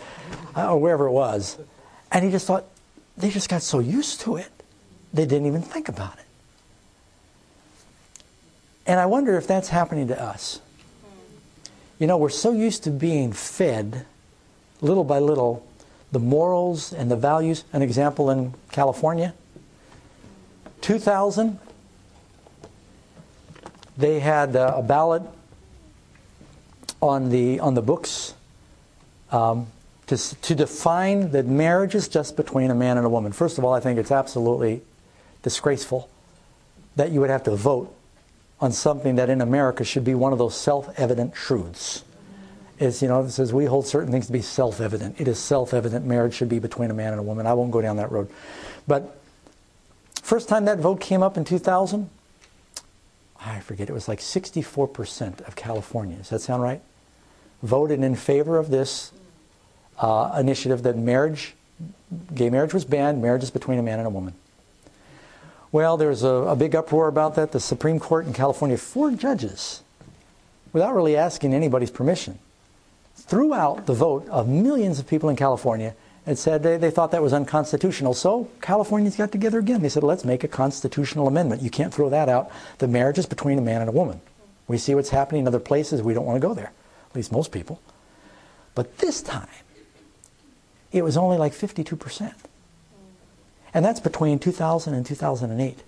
or 0.57 0.77
wherever 0.77 1.07
it 1.07 1.11
was." 1.11 1.57
And 2.11 2.25
he 2.25 2.31
just 2.31 2.45
thought 2.47 2.65
they 3.15 3.29
just 3.29 3.47
got 3.47 3.61
so 3.61 3.79
used 3.79 4.21
to 4.21 4.35
it, 4.37 4.51
they 5.13 5.25
didn't 5.25 5.47
even 5.47 5.61
think 5.61 5.89
about 5.89 6.17
it. 6.17 6.25
And 8.89 8.99
I 8.99 9.05
wonder 9.05 9.37
if 9.37 9.45
that's 9.45 9.69
happening 9.69 10.07
to 10.07 10.19
us. 10.19 10.61
You 11.99 12.07
know, 12.07 12.17
we're 12.17 12.29
so 12.29 12.53
used 12.53 12.85
to 12.85 12.89
being 12.89 13.31
fed 13.33 14.07
little 14.81 15.03
by 15.03 15.19
little 15.19 15.63
the 16.11 16.17
morals 16.17 16.91
and 16.91 17.11
the 17.11 17.15
values. 17.15 17.65
An 17.71 17.83
example 17.83 18.31
in 18.31 18.55
California 18.71 19.35
2000, 20.81 21.59
they 23.95 24.21
had 24.21 24.55
a 24.55 24.81
ballot 24.81 25.21
on 26.99 27.29
the, 27.29 27.59
on 27.59 27.75
the 27.75 27.83
books 27.83 28.33
um, 29.31 29.67
to, 30.07 30.17
to 30.17 30.55
define 30.55 31.29
that 31.29 31.45
marriage 31.45 31.93
is 31.93 32.07
just 32.07 32.35
between 32.35 32.71
a 32.71 32.75
man 32.75 32.97
and 32.97 33.05
a 33.05 33.09
woman. 33.09 33.33
First 33.33 33.59
of 33.59 33.63
all, 33.63 33.73
I 33.73 33.81
think 33.81 33.99
it's 33.99 34.11
absolutely 34.11 34.81
disgraceful 35.43 36.09
that 36.95 37.11
you 37.11 37.19
would 37.19 37.29
have 37.29 37.43
to 37.43 37.55
vote 37.55 37.95
on 38.61 38.71
something 38.71 39.15
that 39.15 39.29
in 39.29 39.41
America 39.41 39.83
should 39.83 40.03
be 40.03 40.15
one 40.15 40.33
of 40.33 40.39
those 40.39 40.55
self-evident 40.55 41.33
truths. 41.33 42.03
Is 42.77 43.01
you 43.01 43.07
know 43.07 43.21
it 43.23 43.31
says 43.31 43.51
we 43.53 43.65
hold 43.65 43.87
certain 43.87 44.11
things 44.11 44.27
to 44.27 44.31
be 44.31 44.41
self-evident. 44.41 45.19
It 45.19 45.27
is 45.27 45.37
self-evident 45.37 46.05
marriage 46.05 46.33
should 46.33 46.49
be 46.49 46.59
between 46.59 46.91
a 46.91 46.93
man 46.93 47.11
and 47.11 47.19
a 47.19 47.23
woman. 47.23 47.45
I 47.45 47.53
won't 47.53 47.71
go 47.71 47.81
down 47.81 47.97
that 47.97 48.11
road, 48.11 48.29
but 48.87 49.19
first 50.21 50.47
time 50.47 50.65
that 50.65 50.79
vote 50.79 51.01
came 51.01 51.21
up 51.21 51.35
in 51.35 51.43
2000, 51.43 52.09
I 53.41 53.59
forget 53.59 53.89
it 53.89 53.93
was 53.93 54.07
like 54.07 54.19
64% 54.19 55.41
of 55.47 55.55
Californians. 55.55 56.29
Does 56.29 56.29
that 56.29 56.41
sound 56.41 56.61
right? 56.61 56.81
Voted 57.63 58.01
in 58.01 58.15
favor 58.15 58.57
of 58.57 58.69
this 58.69 59.11
uh, 59.97 60.35
initiative 60.39 60.83
that 60.83 60.97
marriage, 60.97 61.55
gay 62.33 62.49
marriage 62.49 62.73
was 62.73 62.85
banned. 62.85 63.21
Marriage 63.21 63.43
is 63.43 63.51
between 63.51 63.79
a 63.79 63.83
man 63.83 63.99
and 63.99 64.07
a 64.07 64.09
woman. 64.09 64.33
Well, 65.71 65.97
there's 65.97 66.23
a, 66.23 66.27
a 66.27 66.55
big 66.55 66.75
uproar 66.75 67.07
about 67.07 67.35
that. 67.35 67.51
The 67.51 67.59
Supreme 67.59 67.99
Court 67.99 68.25
in 68.25 68.33
California, 68.33 68.77
four 68.77 69.11
judges, 69.11 69.83
without 70.73 70.95
really 70.95 71.15
asking 71.15 71.53
anybody's 71.53 71.91
permission, 71.91 72.39
threw 73.15 73.53
out 73.53 73.85
the 73.85 73.93
vote 73.93 74.27
of 74.29 74.47
millions 74.47 74.99
of 74.99 75.07
people 75.07 75.29
in 75.29 75.35
California 75.35 75.95
and 76.25 76.37
said 76.37 76.63
they, 76.63 76.77
they 76.77 76.91
thought 76.91 77.11
that 77.11 77.21
was 77.21 77.33
unconstitutional. 77.33 78.13
So 78.13 78.49
Californians 78.61 79.15
got 79.15 79.31
together 79.31 79.59
again. 79.59 79.81
They 79.81 79.89
said, 79.89 80.03
let's 80.03 80.25
make 80.25 80.43
a 80.43 80.47
constitutional 80.47 81.27
amendment. 81.27 81.61
You 81.61 81.69
can't 81.69 81.93
throw 81.93 82.09
that 82.09 82.29
out. 82.29 82.51
The 82.79 82.87
marriage 82.87 83.17
is 83.17 83.25
between 83.25 83.57
a 83.57 83.61
man 83.61 83.81
and 83.81 83.89
a 83.89 83.93
woman. 83.93 84.21
We 84.67 84.77
see 84.77 84.95
what's 84.95 85.09
happening 85.09 85.41
in 85.41 85.47
other 85.47 85.59
places. 85.59 86.01
We 86.01 86.13
don't 86.13 86.25
want 86.25 86.41
to 86.41 86.47
go 86.47 86.53
there, 86.53 86.71
at 87.09 87.15
least 87.15 87.31
most 87.31 87.51
people. 87.51 87.81
But 88.75 88.99
this 88.99 89.21
time, 89.21 89.47
it 90.91 91.03
was 91.03 91.17
only 91.17 91.37
like 91.37 91.53
52%. 91.53 92.33
And 93.73 93.85
that's 93.85 93.99
between 93.99 94.39
2000 94.39 94.93
and 94.93 95.05
2008. 95.05 95.79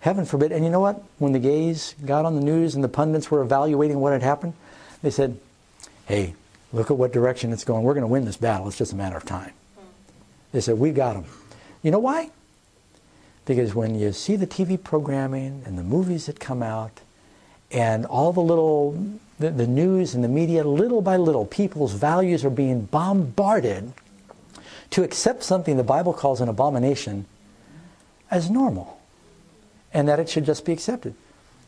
Heaven 0.00 0.24
forbid. 0.24 0.52
And 0.52 0.64
you 0.64 0.70
know 0.70 0.80
what? 0.80 1.02
When 1.18 1.32
the 1.32 1.38
gays 1.38 1.94
got 2.04 2.24
on 2.24 2.34
the 2.34 2.40
news 2.40 2.74
and 2.74 2.84
the 2.84 2.88
pundits 2.88 3.30
were 3.30 3.42
evaluating 3.42 4.00
what 4.00 4.12
had 4.12 4.22
happened, 4.22 4.54
they 5.02 5.10
said, 5.10 5.38
hey, 6.06 6.34
look 6.72 6.90
at 6.90 6.96
what 6.96 7.12
direction 7.12 7.52
it's 7.52 7.64
going. 7.64 7.82
We're 7.82 7.94
going 7.94 8.02
to 8.02 8.08
win 8.08 8.24
this 8.24 8.36
battle. 8.36 8.68
It's 8.68 8.78
just 8.78 8.92
a 8.92 8.96
matter 8.96 9.16
of 9.16 9.24
time. 9.24 9.52
They 10.52 10.60
said, 10.60 10.78
we 10.78 10.92
got 10.92 11.14
them. 11.14 11.24
You 11.82 11.90
know 11.90 11.98
why? 11.98 12.30
Because 13.46 13.74
when 13.74 13.98
you 13.98 14.12
see 14.12 14.36
the 14.36 14.46
TV 14.46 14.82
programming 14.82 15.62
and 15.64 15.78
the 15.78 15.82
movies 15.82 16.26
that 16.26 16.40
come 16.40 16.62
out 16.62 17.00
and 17.70 18.04
all 18.06 18.32
the 18.32 18.40
little, 18.40 18.92
the, 19.38 19.50
the 19.50 19.66
news 19.66 20.14
and 20.14 20.22
the 20.22 20.28
media, 20.28 20.64
little 20.64 21.00
by 21.00 21.16
little, 21.16 21.46
people's 21.46 21.92
values 21.92 22.44
are 22.44 22.50
being 22.50 22.82
bombarded 22.82 23.92
to 24.90 25.02
accept 25.02 25.42
something 25.42 25.76
the 25.76 25.82
Bible 25.82 26.12
calls 26.12 26.40
an 26.40 26.48
abomination 26.48 27.26
as 28.30 28.50
normal 28.50 29.00
and 29.92 30.08
that 30.08 30.18
it 30.18 30.28
should 30.28 30.44
just 30.44 30.64
be 30.64 30.72
accepted. 30.72 31.14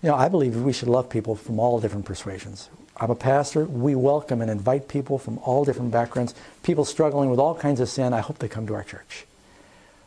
You 0.02 0.10
know, 0.10 0.14
I 0.14 0.28
believe 0.28 0.56
we 0.56 0.72
should 0.72 0.88
love 0.88 1.10
people 1.10 1.34
from 1.34 1.58
all 1.58 1.80
different 1.80 2.04
persuasions. 2.04 2.68
I'm 2.96 3.10
a 3.10 3.14
pastor. 3.14 3.64
We 3.64 3.94
welcome 3.94 4.40
and 4.40 4.50
invite 4.50 4.88
people 4.88 5.18
from 5.18 5.38
all 5.38 5.64
different 5.64 5.90
backgrounds, 5.90 6.34
people 6.62 6.84
struggling 6.84 7.30
with 7.30 7.38
all 7.38 7.54
kinds 7.54 7.80
of 7.80 7.88
sin. 7.88 8.12
I 8.12 8.20
hope 8.20 8.38
they 8.38 8.48
come 8.48 8.66
to 8.66 8.74
our 8.74 8.84
church. 8.84 9.24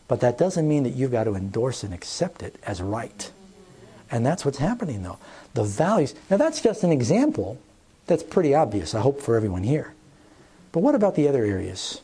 But 0.07 0.19
that 0.21 0.37
doesn't 0.37 0.67
mean 0.67 0.83
that 0.83 0.93
you've 0.93 1.11
got 1.11 1.23
to 1.23 1.35
endorse 1.35 1.83
and 1.83 1.93
accept 1.93 2.43
it 2.43 2.55
as 2.63 2.81
right. 2.81 3.31
And 4.09 4.25
that's 4.25 4.43
what's 4.43 4.57
happening, 4.57 5.03
though. 5.03 5.17
The 5.53 5.63
values. 5.63 6.13
Now, 6.29 6.37
that's 6.37 6.61
just 6.61 6.83
an 6.83 6.91
example 6.91 7.57
that's 8.07 8.23
pretty 8.23 8.53
obvious, 8.53 8.93
I 8.93 8.99
hope, 8.99 9.21
for 9.21 9.35
everyone 9.37 9.63
here. 9.63 9.93
But 10.73 10.81
what 10.81 10.95
about 10.95 11.15
the 11.15 11.29
other 11.29 11.45
areas 11.45 12.01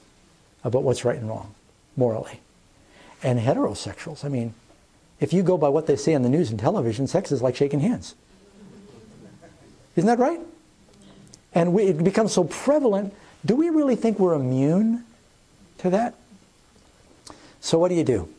about 0.63 0.83
what's 0.83 1.05
right 1.05 1.17
and 1.17 1.27
wrong 1.27 1.53
morally? 1.95 2.39
And 3.23 3.39
heterosexuals. 3.39 4.23
I 4.23 4.29
mean, 4.29 4.53
if 5.19 5.33
you 5.33 5.43
go 5.43 5.57
by 5.57 5.69
what 5.69 5.87
they 5.87 5.95
say 5.95 6.13
on 6.13 6.21
the 6.21 6.29
news 6.29 6.51
and 6.51 6.59
television, 6.59 7.07
sex 7.07 7.31
is 7.31 7.41
like 7.41 7.55
shaking 7.55 7.79
hands. 7.79 8.15
Isn't 9.95 10.07
that 10.07 10.19
right? 10.19 10.39
And 11.53 11.73
we, 11.73 11.83
it 11.85 12.03
becomes 12.03 12.33
so 12.33 12.43
prevalent. 12.43 13.13
Do 13.43 13.55
we 13.55 13.69
really 13.69 13.95
think 13.95 14.19
we're 14.19 14.35
immune 14.35 15.03
to 15.79 15.89
that? 15.89 16.13
So, 17.61 17.79
what 17.79 17.89
do 17.89 17.95
you 17.95 18.03
do? 18.03 18.29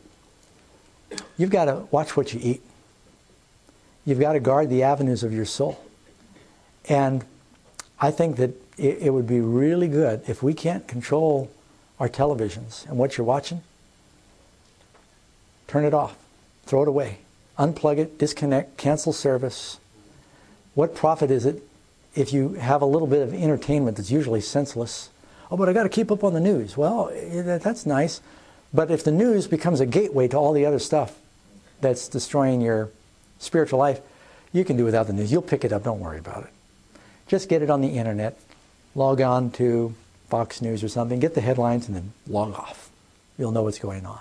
You've 1.37 1.49
got 1.49 1.65
to 1.65 1.87
watch 1.91 2.15
what 2.15 2.33
you 2.33 2.39
eat. 2.41 2.61
You've 4.05 4.19
got 4.19 4.33
to 4.33 4.39
guard 4.39 4.69
the 4.69 4.83
avenues 4.83 5.23
of 5.23 5.33
your 5.33 5.45
soul. 5.45 5.83
And 6.87 7.25
I 7.99 8.11
think 8.11 8.37
that 8.37 8.51
it, 8.77 8.99
it 9.01 9.09
would 9.11 9.27
be 9.27 9.41
really 9.41 9.87
good 9.87 10.23
if 10.27 10.41
we 10.41 10.53
can't 10.53 10.87
control 10.87 11.51
our 11.99 12.09
televisions 12.09 12.87
and 12.87 12.97
what 12.97 13.17
you're 13.17 13.25
watching, 13.25 13.61
turn 15.67 15.85
it 15.85 15.93
off, 15.93 16.17
throw 16.65 16.81
it 16.81 16.87
away, 16.87 17.19
unplug 17.57 17.97
it, 17.97 18.17
disconnect, 18.17 18.77
cancel 18.77 19.13
service. 19.13 19.79
What 20.75 20.95
profit 20.95 21.29
is 21.29 21.45
it 21.45 21.63
if 22.15 22.31
you 22.31 22.53
have 22.53 22.81
a 22.81 22.85
little 22.85 23.07
bit 23.07 23.21
of 23.21 23.33
entertainment 23.33 23.97
that's 23.97 24.11
usually 24.11 24.41
senseless? 24.41 25.09
Oh, 25.51 25.57
but 25.57 25.67
I 25.67 25.73
got 25.73 25.83
to 25.83 25.89
keep 25.89 26.11
up 26.11 26.23
on 26.23 26.33
the 26.33 26.39
news. 26.39 26.77
Well, 26.77 27.11
eh, 27.13 27.57
that's 27.57 27.85
nice. 27.85 28.21
But 28.73 28.91
if 28.91 29.03
the 29.03 29.11
news 29.11 29.47
becomes 29.47 29.79
a 29.79 29.85
gateway 29.85 30.27
to 30.27 30.37
all 30.37 30.53
the 30.53 30.65
other 30.65 30.79
stuff 30.79 31.17
that's 31.81 32.07
destroying 32.07 32.61
your 32.61 32.89
spiritual 33.39 33.79
life, 33.79 33.99
you 34.53 34.63
can 34.63 34.77
do 34.77 34.85
without 34.85 35.07
the 35.07 35.13
news. 35.13 35.31
You'll 35.31 35.41
pick 35.41 35.65
it 35.65 35.73
up, 35.73 35.83
don't 35.83 35.99
worry 35.99 36.19
about 36.19 36.43
it. 36.43 36.49
Just 37.27 37.49
get 37.49 37.61
it 37.61 37.69
on 37.69 37.81
the 37.81 37.89
internet, 37.89 38.39
log 38.95 39.21
on 39.21 39.51
to 39.51 39.93
Fox 40.29 40.61
News 40.61 40.83
or 40.83 40.87
something, 40.87 41.19
get 41.19 41.35
the 41.35 41.41
headlines, 41.41 41.87
and 41.87 41.95
then 41.95 42.13
log 42.27 42.53
off. 42.53 42.89
You'll 43.37 43.51
know 43.51 43.63
what's 43.63 43.79
going 43.79 44.05
on. 44.05 44.19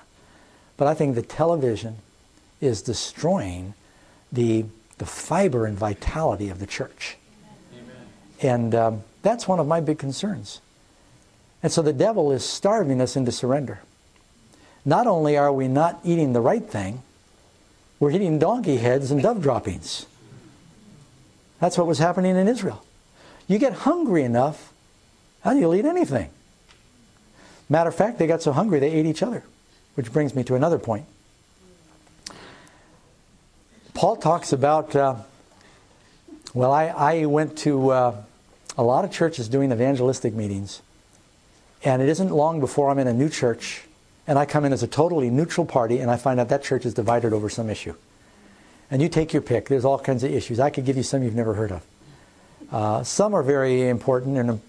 But 0.77 0.89
I 0.89 0.95
think 0.95 1.15
the 1.15 1.23
television 1.23 1.97
is 2.61 2.83
destroying 2.83 3.75
the, 4.33 4.65
the 4.99 5.07
fiber 5.07 5.67
and 5.67 5.77
vitality 5.77 6.49
of 6.49 6.59
the 6.61 6.67
church. 6.67 7.17
Amen. 7.73 7.97
And 8.41 8.75
um, 8.75 9.03
that's 9.23 9.49
one 9.49 9.59
of 9.61 9.67
my 9.67 9.81
big 9.81 9.99
concerns. 9.99 10.61
And 11.63 11.73
so 11.73 11.83
the 11.83 11.93
devil 11.93 12.31
is 12.31 12.45
starving 12.45 13.01
us 13.01 13.17
into 13.17 13.33
surrender 13.33 13.81
not 14.89 15.07
only 15.07 15.37
are 15.37 15.53
we 15.53 15.69
not 15.69 16.01
eating 16.03 16.33
the 16.33 16.41
right 16.41 16.65
thing, 16.65 17.03
we're 18.01 18.11
eating 18.11 18.39
donkey 18.39 18.77
heads 18.77 19.11
and 19.11 19.23
dove 19.23 19.43
droppings. 19.43 20.07
That's 21.61 21.77
what 21.77 21.87
was 21.87 21.99
happening 21.99 22.37
in 22.37 22.49
Israel. 22.49 22.83
You 23.49 23.59
get 23.59 23.73
hungry 23.73 24.23
enough, 24.23 24.73
and 25.45 25.59
you'll 25.59 25.75
eat 25.75 25.85
anything. 25.85 26.31
Matter 27.69 27.89
of 27.89 27.95
fact, 27.95 28.19
they 28.19 28.27
got 28.27 28.43
so 28.43 28.53
hungry 28.53 28.81
they 28.81 28.91
ate 28.91 29.07
each 29.07 29.23
other, 29.23 29.43
which 29.95 30.13
brings 30.13 30.35
me 30.35 30.43
to 30.45 30.55
another 30.55 30.79
point. 30.79 31.05
Paul 33.95 34.17
talks 34.17 34.53
about, 34.53 34.95
uh, 34.95 35.17
well, 36.55 36.73
I, 36.73 36.87
I 36.87 37.25
went 37.27 37.59
to 37.59 37.91
uh, 37.91 38.23
a 38.77 38.83
lot 38.83 39.05
of 39.05 39.11
churches 39.11 39.49
doing 39.49 39.73
evangelistic 39.73 40.35
meetings, 40.35 40.81
and 41.85 42.01
it 42.01 42.09
isn't 42.09 42.31
long 42.31 42.61
before 42.61 42.91
I'm 42.91 42.99
in 42.99 43.07
a 43.07 43.13
new 43.13 43.29
church 43.29 43.83
and 44.29 44.39
I 44.39 44.45
come 44.45 44.67
in 44.67 44.75
as 44.75 44.83
a 44.83 44.87
totally 44.87 45.31
neutral 45.31 45.67
party 45.67 45.99
and 45.99 46.11
I 46.11 46.17
find 46.17 46.39
out 46.39 46.51
that 46.51 46.63
church 46.63 46.85
is 46.85 46.93
divided 46.93 47.33
over 47.33 47.49
some 47.49 47.71
issue. 47.71 47.95
And 48.91 49.01
you 49.01 49.09
take 49.09 49.33
your 49.33 49.43
pick. 49.43 49.69
There's 49.69 49.87
all 49.87 49.99
kinds 49.99 50.23
of 50.23 50.31
issues. 50.31 50.61
I 50.61 50.69
could 50.71 50.85
give 50.85 50.99
you 50.99 51.03
some 51.03 51.23
you've 51.23 51.35
never 51.35 51.55
heard 51.55 51.73
of. 51.73 51.83
Uh, 52.71 53.03
some 53.03 53.35
are 53.35 53.43
very 53.43 53.89
important, 53.89 54.37
and 54.37 54.61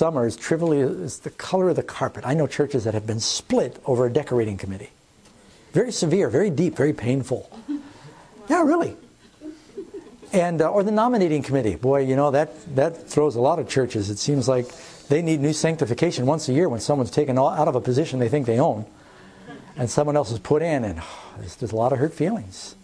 are 0.00 0.26
as 0.26 0.36
trivially 0.36 0.80
as 0.80 1.20
the 1.20 1.30
color 1.30 1.70
of 1.70 1.76
the 1.76 1.82
carpet. 1.82 2.24
I 2.26 2.34
know 2.34 2.46
churches 2.46 2.84
that 2.84 2.94
have 2.94 3.06
been 3.06 3.20
split 3.20 3.80
over 3.86 4.06
a 4.06 4.12
decorating 4.12 4.56
committee. 4.56 4.90
Very 5.72 5.92
severe, 5.92 6.28
very 6.28 6.50
deep, 6.50 6.76
very 6.76 6.92
painful. 6.92 7.50
Yeah, 8.48 8.64
really. 8.64 8.96
And 10.32 10.60
uh, 10.60 10.72
or 10.72 10.82
the 10.82 10.90
nominating 10.90 11.44
committee. 11.44 11.76
Boy, 11.76 12.00
you 12.00 12.16
know 12.16 12.32
that 12.32 12.74
that 12.74 13.08
throws 13.08 13.36
a 13.36 13.40
lot 13.40 13.60
of 13.60 13.68
churches. 13.68 14.10
It 14.10 14.18
seems 14.18 14.48
like 14.48 14.66
they 15.06 15.22
need 15.22 15.38
new 15.38 15.52
sanctification 15.52 16.26
once 16.26 16.48
a 16.48 16.52
year 16.52 16.68
when 16.68 16.80
someone's 16.80 17.12
taken 17.12 17.38
out 17.38 17.68
of 17.68 17.76
a 17.76 17.80
position 17.80 18.18
they 18.18 18.28
think 18.28 18.46
they 18.46 18.58
own 18.58 18.86
and 19.80 19.88
someone 19.88 20.14
else 20.14 20.30
is 20.30 20.38
put 20.38 20.60
in, 20.60 20.84
and 20.84 21.00
oh, 21.00 21.32
there's, 21.38 21.56
there's 21.56 21.72
a 21.72 21.76
lot 21.76 21.92
of 21.92 21.98
hurt 21.98 22.12
feelings. 22.12 22.76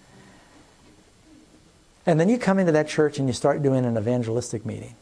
And 2.07 2.19
then 2.21 2.29
you 2.29 2.38
come 2.38 2.59
into 2.59 2.73
that 2.73 2.88
church 2.88 3.19
and 3.19 3.29
you 3.29 3.35
start 3.35 3.62
doing 3.62 3.85
an 3.85 3.99
evangelistic 3.99 4.65
meeting. 4.65 4.95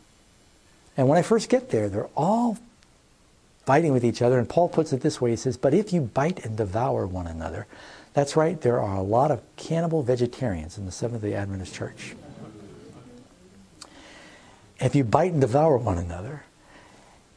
And 0.97 1.09
when 1.09 1.19
I 1.19 1.23
first 1.23 1.49
get 1.49 1.71
there, 1.71 1.89
they're 1.89 2.09
all 2.17 2.59
fighting 3.67 3.93
with 3.93 4.05
each 4.05 4.23
other. 4.23 4.39
And 4.39 4.49
Paul 4.49 4.69
puts 4.69 4.93
it 4.93 5.01
this 5.01 5.21
way 5.21 5.31
he 5.31 5.37
says, 5.37 5.57
But 5.57 5.75
if 5.75 5.93
you 5.93 6.01
bite 6.01 6.45
and 6.45 6.57
devour 6.57 7.07
one 7.07 7.27
another, 7.27 7.67
that's 8.13 8.37
right, 8.37 8.61
there 8.61 8.81
are 8.81 8.97
a 8.97 9.03
lot 9.03 9.31
of 9.31 9.43
cannibal 9.57 10.03
vegetarians 10.03 10.79
in 10.79 10.87
the 10.87 10.93
Seventh 10.93 11.23
day 11.23 11.35
Adventist 11.35 11.75
church. 11.75 12.15
If 14.81 14.95
you 14.95 15.03
bite 15.05 15.33
and 15.33 15.41
devour 15.41 15.79
one 15.79 15.99
another, 15.99 16.45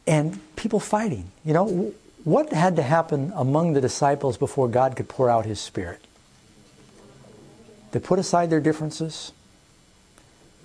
and 0.08 0.40
people 0.56 0.80
fighting. 0.80 1.32
You 1.44 1.54
know, 1.54 1.94
what 2.24 2.52
had 2.54 2.78
to 2.78 2.82
happen 2.82 3.34
among 3.36 3.74
the 3.74 3.82
disciples 3.82 4.38
before 4.38 4.70
God 4.70 4.96
could 4.96 5.10
pour 5.10 5.30
out 5.30 5.46
his 5.46 5.60
Spirit? 5.60 6.02
They 7.92 8.00
put 8.00 8.18
aside 8.18 8.50
their 8.50 8.60
differences. 8.62 9.34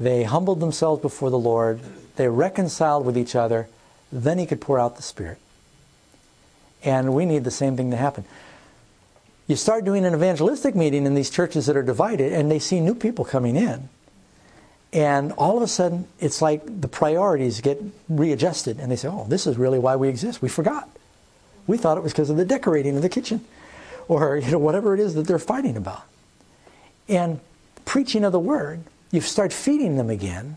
They 0.03 0.25
humbled 0.25 0.59
themselves 0.59 1.01
before 1.01 1.31
the 1.31 1.39
Lord. 1.39 1.79
They 2.17 2.29
reconciled 2.29 3.07
with 3.07 3.17
each 3.17 3.37
other. 3.37 3.69
Then 4.11 4.37
he 4.37 4.47
could 4.47 4.61
pour 4.61 4.81
out 4.81 4.97
the 4.97 5.03
Spirit. 5.03 5.39
And 6.83 7.15
we 7.15 7.25
need 7.25 7.45
the 7.45 7.53
same 7.53 7.77
thing 7.77 7.93
to 7.93 7.97
happen. 7.97 8.25
You 9.47 9.55
start 9.55 9.85
doing 9.85 10.05
an 10.05 10.13
evangelistic 10.13 10.75
meeting 10.75 11.07
in 11.07 11.15
these 11.15 11.31
churches 11.31 11.67
that 11.67 11.77
are 11.77 11.85
divided, 11.85 12.33
and 12.33 12.51
they 12.51 12.59
see 12.59 12.81
new 12.81 12.97
people 12.97 13.25
coming 13.25 13.55
in. 13.55 13.89
And 14.93 15.31
all 15.33 15.57
of 15.57 15.63
a 15.63 15.69
sudden, 15.69 16.09
it's 16.19 16.43
like 16.43 16.81
the 16.81 16.89
priorities 16.89 17.61
get 17.61 17.81
readjusted, 18.09 18.81
and 18.81 18.91
they 18.91 18.97
say, 18.97 19.07
oh, 19.07 19.27
this 19.29 19.47
is 19.47 19.57
really 19.57 19.79
why 19.79 19.95
we 19.95 20.09
exist. 20.09 20.43
We 20.43 20.49
forgot. 20.49 20.89
We 21.69 21.77
thought 21.77 21.97
it 21.97 22.03
was 22.03 22.13
because 22.13 22.29
of 22.29 22.37
the 22.37 22.45
decorating 22.45 22.97
of 22.97 23.03
the 23.03 23.09
kitchen, 23.09 23.45
or 24.09 24.37
you 24.45 24.51
know, 24.51 24.59
whatever 24.59 24.95
it 24.95 25.01
is 25.01 25.15
that 25.15 25.29
they're 25.29 25.39
fighting 25.39 25.77
about. 25.77 26.03
And 27.09 27.39
preaching 27.85 28.25
of 28.25 28.33
the 28.33 28.41
word, 28.41 28.83
you 29.12 29.21
start 29.21 29.52
feeding 29.52 29.97
them 29.97 30.11
again. 30.11 30.57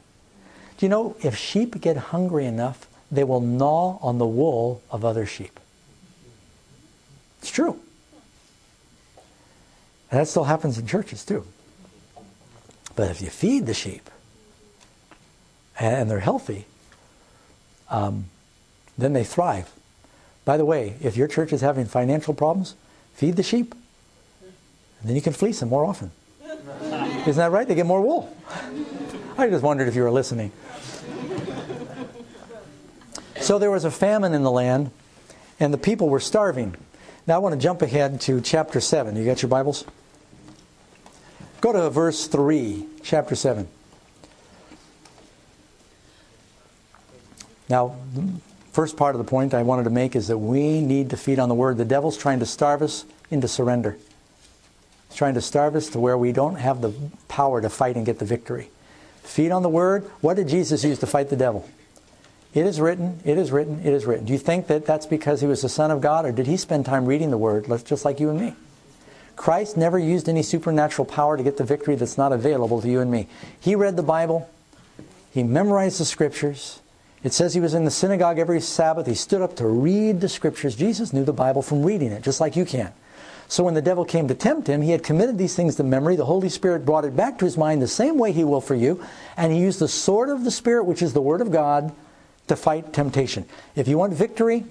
Do 0.77 0.85
you 0.85 0.89
know, 0.89 1.15
if 1.21 1.38
sheep 1.38 1.79
get 1.79 1.97
hungry 1.97 2.45
enough, 2.45 2.88
they 3.12 3.24
will 3.24 3.41
gnaw 3.41 4.00
on 4.01 4.17
the 4.17 4.25
wool 4.25 4.81
of 4.89 5.05
other 5.05 5.25
sheep. 5.25 5.59
It's 7.39 7.51
true. 7.51 7.79
And 10.09 10.19
that 10.19 10.27
still 10.27 10.45
happens 10.45 10.79
in 10.79 10.88
churches 10.88 11.24
too. 11.24 11.45
But 12.95 13.12
if 13.12 13.21
you 13.21 13.27
feed 13.27 13.65
the 13.65 13.74
sheep, 13.74 14.09
and 15.77 16.09
they're 16.09 16.19
healthy, 16.19 16.65
um, 17.89 18.25
then 18.97 19.13
they 19.13 19.24
thrive. 19.24 19.71
By 20.45 20.57
the 20.57 20.65
way, 20.65 20.95
if 21.01 21.17
your 21.17 21.27
church 21.27 21.51
is 21.51 21.62
having 21.62 21.85
financial 21.85 22.33
problems, 22.33 22.75
feed 23.13 23.35
the 23.35 23.43
sheep. 23.43 23.75
And 24.41 25.09
then 25.09 25.15
you 25.15 25.21
can 25.21 25.33
fleece 25.33 25.59
them 25.59 25.69
more 25.69 25.85
often. 25.85 26.12
Isn't 27.27 27.38
that 27.38 27.51
right? 27.51 27.67
They 27.67 27.75
get 27.75 27.86
more 27.86 28.01
wool. 28.01 28.36
I 29.38 29.50
just 29.50 29.63
wondered 29.63 29.88
if 29.88 29.96
you 29.96 30.03
were 30.03 30.12
listening. 30.12 30.51
So 33.41 33.60
there 33.60 33.72
was 33.72 33.84
a 33.84 33.91
famine 33.91 34.34
in 34.34 34.44
the 34.44 34.51
land, 34.51 34.91
and 35.60 35.74
the 35.74 35.77
people 35.77 36.10
were 36.10 36.20
starving. 36.20 36.75
Now 37.27 37.36
I 37.36 37.38
want 37.39 37.53
to 37.53 37.60
jump 37.60 37.82
ahead 37.82 38.22
to 38.22 38.41
chapter 38.41 38.79
7. 38.79 39.15
You 39.15 39.25
got 39.25 39.41
your 39.41 39.50
Bibles? 39.50 39.86
Go 41.62 41.74
to 41.74 41.89
verse 41.89 42.27
3, 42.27 42.86
chapter 43.03 43.36
7. 43.36 43.67
Now, 47.67 47.96
the 48.13 48.39
first 48.72 48.98
part 48.98 49.15
of 49.15 49.20
the 49.20 49.29
point 49.29 49.55
I 49.55 49.63
wanted 49.63 49.86
to 49.86 49.89
make 49.89 50.15
is 50.15 50.27
that 50.27 50.38
we 50.38 50.82
need 50.82 51.10
to 51.10 51.17
feed 51.17 51.39
on 51.39 51.50
the 51.50 51.55
Word. 51.55 51.77
The 51.77 51.86
devil's 51.86 52.17
trying 52.17 52.39
to 52.39 52.46
starve 52.46 52.84
us 52.84 53.05
into 53.32 53.48
surrender. 53.48 53.98
He's 55.15 55.19
trying 55.19 55.36
to 55.36 55.41
starve 55.41 55.77
us 55.77 55.88
to 55.91 56.00
where 56.01 56.17
we 56.17 56.34
don't 56.34 56.55
have 56.55 56.81
the 56.81 56.93
power 57.29 57.62
to 57.62 57.69
fight 57.69 57.95
and 57.95 58.05
get 58.05 58.19
the 58.19 58.25
victory. 58.25 58.69
Feed 59.24 59.50
on 59.50 59.63
the 59.63 59.69
Word. 59.69 60.03
What 60.19 60.34
did 60.34 60.50
Jesus 60.50 60.84
use 60.84 61.00
to 61.00 61.07
fight 61.07 61.29
the 61.29 61.38
devil? 61.38 61.69
It 62.53 62.65
is 62.65 62.81
written, 62.81 63.22
it 63.24 63.38
is 63.38 63.50
written, 63.50 63.79
it 63.79 63.93
is 63.93 64.05
written. 64.05 64.25
Do 64.25 64.34
you 64.34 64.39
think 64.39 64.67
that 64.67 64.86
that's 64.86 65.05
because 65.05 65.39
he 65.39 65.48
was 65.48 65.62
the 65.62 65.69
Son 65.69 65.89
of 65.89 66.01
God, 66.01 66.25
or 66.25 66.34
did 66.34 66.48
he 66.48 66.57
spend 66.57 66.86
time 66.86 67.05
reading 67.05 67.31
the 67.31 67.38
Word, 67.38 67.65
just 67.86 68.03
like 68.03 68.19
you 68.19 68.29
and 68.29 68.41
me? 68.41 68.55
Christ 69.38 69.77
never 69.77 69.98
used 69.98 70.27
any 70.27 70.43
supernatural 70.43 71.05
power 71.05 71.38
to 71.38 71.43
get 71.43 71.55
the 71.55 71.63
victory 71.63 71.95
that's 71.95 72.17
not 72.17 72.34
available 72.34 72.81
to 72.81 72.89
you 72.89 73.00
and 73.00 73.10
me. 73.10 73.29
He 73.57 73.74
read 73.74 73.95
the 73.95 74.03
Bible, 74.03 74.50
he 75.31 75.43
memorized 75.43 75.98
the 75.98 76.03
Scriptures. 76.03 76.81
It 77.24 77.31
says 77.31 77.53
he 77.53 77.62
was 77.62 77.74
in 77.74 77.86
the 77.86 77.89
synagogue 77.89 78.38
every 78.38 78.60
Sabbath. 78.60 79.07
He 79.07 79.15
stood 79.15 79.41
up 79.41 79.55
to 79.55 79.65
read 79.65 80.19
the 80.19 80.27
Scriptures. 80.27 80.75
Jesus 80.75 81.13
knew 81.13 81.24
the 81.24 81.31
Bible 81.31 81.62
from 81.62 81.86
reading 81.86 82.12
it, 82.12 82.22
just 82.22 82.41
like 82.41 82.57
you 82.57 82.65
can. 82.65 82.91
So 83.48 83.64
when 83.64 83.74
the 83.74 83.82
devil 83.82 84.06
came 84.06 84.28
to 84.28 84.36
tempt 84.36 84.68
him, 84.68 84.82
he 84.82 84.92
had 84.92 85.04
committed 85.04 85.38
these 85.38 85.56
things 85.56 85.75
to 85.75 85.84
memory. 85.84 86.16
The 86.16 86.25
Holy 86.25 86.50
Spirit 86.50 86.86
brought 86.86 87.06
it 87.06 87.16
back 87.16 87.38
to 87.40 87.46
his 87.46 87.58
mind 87.58 87.82
the 87.82 87.88
same 87.88 88.18
way 88.18 88.32
he 88.32 88.44
will 88.44 88.62
for 88.62 88.75
you. 88.75 89.04
And 89.38 89.54
he 89.54 89.60
used 89.60 89.80
the 89.80 89.88
sword 89.88 90.30
of 90.30 90.44
the 90.44 90.52
Spirit, 90.52 90.86
which 90.86 91.02
is 91.02 91.14
the 91.14 91.22
Word 91.22 91.42
of 91.42 91.52
God, 91.52 91.94
to 92.48 92.56
fight 92.56 92.94
temptation. 92.94 93.46
If 93.75 93.88
you 93.88 93.98
want 93.98 94.14
victory, 94.14 94.66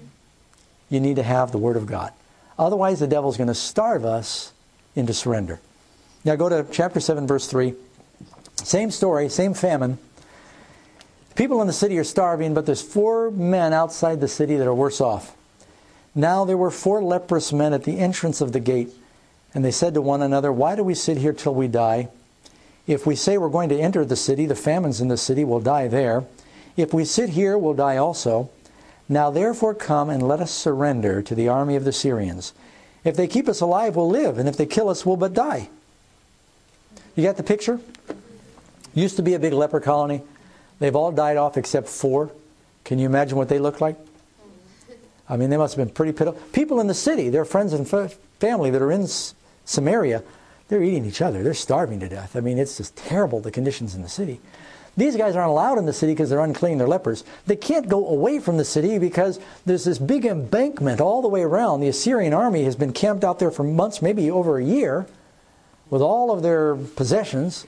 you 0.89 0.99
need 0.99 1.15
to 1.15 1.23
have 1.23 1.51
the 1.51 1.57
Word 1.57 1.77
of 1.77 1.85
God. 1.85 2.11
Otherwise, 2.59 2.99
the 2.99 3.07
devil's 3.07 3.37
going 3.37 3.47
to 3.47 3.55
starve 3.55 4.05
us 4.05 4.53
into 4.95 5.13
surrender. 5.13 5.59
Now 6.23 6.35
go 6.35 6.49
to 6.49 6.65
chapter 6.71 6.99
7, 6.99 7.27
verse 7.27 7.47
3. 7.47 7.73
Same 8.57 8.91
story, 8.91 9.29
same 9.29 9.53
famine. 9.53 9.97
People 11.35 11.61
in 11.61 11.67
the 11.67 11.73
city 11.73 11.97
are 11.97 12.05
starving, 12.05 12.53
but 12.53 12.65
there's 12.65 12.81
four 12.81 13.29
men 13.29 13.73
outside 13.73 14.21
the 14.21 14.27
city 14.27 14.55
that 14.55 14.67
are 14.67 14.73
worse 14.73 15.01
off. 15.01 15.35
Now 16.15 16.45
there 16.45 16.57
were 16.57 16.71
four 16.71 17.03
leprous 17.03 17.51
men 17.51 17.73
at 17.73 17.83
the 17.83 17.99
entrance 17.99 18.39
of 18.39 18.53
the 18.53 18.61
gate, 18.61 18.89
and 19.53 19.63
they 19.63 19.71
said 19.71 19.93
to 19.93 20.01
one 20.01 20.21
another, 20.21 20.51
Why 20.51 20.75
do 20.75 20.83
we 20.83 20.95
sit 20.95 21.17
here 21.17 21.33
till 21.33 21.53
we 21.53 21.67
die? 21.67 22.07
If 22.87 23.05
we 23.05 23.15
say 23.15 23.37
we're 23.37 23.49
going 23.49 23.69
to 23.69 23.79
enter 23.79 24.05
the 24.05 24.15
city, 24.15 24.45
the 24.45 24.55
famines 24.55 25.01
in 25.01 25.09
the 25.09 25.17
city 25.17 25.43
will 25.43 25.59
die 25.59 25.87
there. 25.87 26.23
If 26.77 26.93
we 26.93 27.03
sit 27.03 27.29
here, 27.29 27.57
we'll 27.57 27.73
die 27.73 27.97
also. 27.97 28.49
Now 29.09 29.29
therefore 29.29 29.73
come 29.73 30.09
and 30.09 30.27
let 30.27 30.39
us 30.39 30.51
surrender 30.51 31.21
to 31.21 31.35
the 31.35 31.47
army 31.47 31.75
of 31.75 31.83
the 31.83 31.91
Syrians. 31.91 32.53
If 33.03 33.15
they 33.15 33.27
keep 33.27 33.47
us 33.47 33.61
alive, 33.61 33.95
we'll 33.95 34.09
live, 34.09 34.37
and 34.37 34.47
if 34.47 34.57
they 34.57 34.65
kill 34.65 34.89
us, 34.89 35.05
we'll 35.05 35.17
but 35.17 35.33
die. 35.33 35.69
You 37.15 37.23
got 37.23 37.37
the 37.37 37.43
picture? 37.43 37.79
Used 38.93 39.15
to 39.17 39.21
be 39.21 39.33
a 39.33 39.39
big 39.39 39.53
leper 39.53 39.79
colony. 39.79 40.21
They've 40.79 40.95
all 40.95 41.11
died 41.11 41.37
off 41.37 41.57
except 41.57 41.87
four. 41.87 42.31
Can 42.83 42.99
you 42.99 43.05
imagine 43.05 43.37
what 43.37 43.49
they 43.49 43.59
look 43.59 43.81
like? 43.81 43.97
I 45.27 45.37
mean, 45.37 45.49
they 45.49 45.57
must 45.57 45.75
have 45.75 45.85
been 45.85 45.93
pretty 45.93 46.11
pitiful. 46.11 46.39
People 46.51 46.79
in 46.79 46.87
the 46.87 46.93
city, 46.93 47.29
their 47.29 47.45
friends 47.45 47.73
and 47.73 47.87
family 48.39 48.69
that 48.69 48.81
are 48.81 48.91
in 48.91 49.07
Samaria, 49.65 50.23
they're 50.67 50.83
eating 50.83 51.05
each 51.05 51.21
other. 51.21 51.43
They're 51.43 51.53
starving 51.53 51.99
to 52.01 52.09
death. 52.09 52.35
I 52.35 52.41
mean, 52.41 52.57
it's 52.57 52.77
just 52.77 52.95
terrible, 52.95 53.39
the 53.39 53.51
conditions 53.51 53.95
in 53.95 54.01
the 54.01 54.09
city. 54.09 54.39
These 54.97 55.17
guys 55.17 55.35
aren't 55.35 55.49
allowed 55.49 55.77
in 55.77 55.85
the 55.85 55.93
city 55.93 56.13
because 56.13 56.29
they're 56.29 56.39
unclean, 56.39 56.77
they're 56.77 56.87
lepers. 56.87 57.25
They 57.47 57.57
can't 57.57 57.89
go 57.89 58.07
away 58.07 58.39
from 58.39 58.57
the 58.57 58.63
city 58.63 58.97
because 58.97 59.39
there's 59.65 59.83
this 59.83 59.99
big 59.99 60.25
embankment 60.25 61.01
all 61.01 61.21
the 61.21 61.27
way 61.27 61.41
around. 61.41 61.81
The 61.81 61.89
Assyrian 61.89 62.33
army 62.33 62.63
has 62.63 62.77
been 62.77 62.93
camped 62.93 63.23
out 63.23 63.39
there 63.39 63.51
for 63.51 63.63
months, 63.63 64.01
maybe 64.01 64.31
over 64.31 64.57
a 64.57 64.63
year, 64.63 65.05
with 65.89 66.01
all 66.01 66.31
of 66.31 66.43
their 66.43 66.75
possessions. 66.75 67.67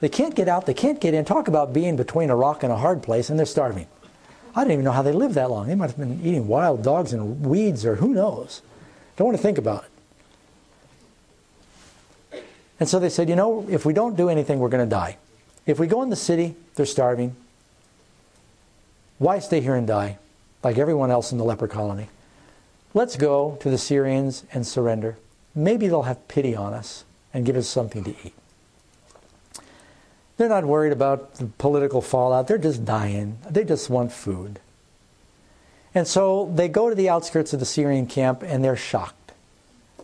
They 0.00 0.08
can't 0.08 0.34
get 0.34 0.48
out, 0.48 0.66
they 0.66 0.74
can't 0.74 1.00
get 1.00 1.12
in. 1.12 1.24
Talk 1.24 1.48
about 1.48 1.72
being 1.72 1.96
between 1.96 2.30
a 2.30 2.36
rock 2.36 2.62
and 2.62 2.72
a 2.72 2.76
hard 2.76 3.02
place, 3.02 3.30
and 3.30 3.38
they're 3.38 3.46
starving. 3.46 3.88
I 4.54 4.62
didn't 4.62 4.72
even 4.72 4.84
know 4.84 4.92
how 4.92 5.02
they 5.02 5.12
lived 5.12 5.34
that 5.34 5.50
long. 5.50 5.68
They 5.68 5.74
might 5.74 5.90
have 5.90 5.98
been 5.98 6.20
eating 6.24 6.48
wild 6.48 6.82
dogs 6.82 7.12
and 7.12 7.44
weeds, 7.44 7.84
or 7.84 7.96
who 7.96 8.08
knows. 8.08 8.62
Don't 9.16 9.26
want 9.26 9.36
to 9.36 9.42
think 9.42 9.58
about 9.58 9.84
it. 9.84 9.90
And 12.80 12.88
so 12.88 12.98
they 12.98 13.10
said, 13.10 13.28
you 13.28 13.36
know, 13.36 13.66
if 13.68 13.84
we 13.84 13.92
don't 13.92 14.16
do 14.16 14.28
anything, 14.28 14.58
we're 14.58 14.70
going 14.70 14.84
to 14.84 14.90
die. 14.90 15.18
If 15.66 15.78
we 15.78 15.86
go 15.86 16.02
in 16.02 16.10
the 16.10 16.16
city, 16.16 16.56
they're 16.74 16.86
starving. 16.86 17.36
Why 19.18 19.38
stay 19.38 19.60
here 19.60 19.74
and 19.74 19.86
die 19.86 20.18
like 20.64 20.78
everyone 20.78 21.10
else 21.10 21.30
in 21.30 21.38
the 21.38 21.44
leper 21.44 21.68
colony? 21.68 22.08
Let's 22.94 23.16
go 23.16 23.58
to 23.60 23.70
the 23.70 23.78
Syrians 23.78 24.44
and 24.52 24.66
surrender. 24.66 25.18
Maybe 25.54 25.88
they'll 25.88 26.02
have 26.02 26.26
pity 26.26 26.56
on 26.56 26.72
us 26.72 27.04
and 27.34 27.44
give 27.44 27.56
us 27.56 27.68
something 27.68 28.02
to 28.04 28.10
eat. 28.24 28.32
They're 30.40 30.48
not 30.48 30.64
worried 30.64 30.92
about 30.94 31.34
the 31.34 31.44
political 31.58 32.00
fallout. 32.00 32.48
They're 32.48 32.56
just 32.56 32.82
dying. 32.82 33.36
They 33.50 33.62
just 33.62 33.90
want 33.90 34.10
food. 34.10 34.58
And 35.94 36.08
so 36.08 36.50
they 36.54 36.66
go 36.66 36.88
to 36.88 36.94
the 36.94 37.10
outskirts 37.10 37.52
of 37.52 37.60
the 37.60 37.66
Syrian 37.66 38.06
camp 38.06 38.42
and 38.42 38.64
they're 38.64 38.74
shocked 38.74 39.32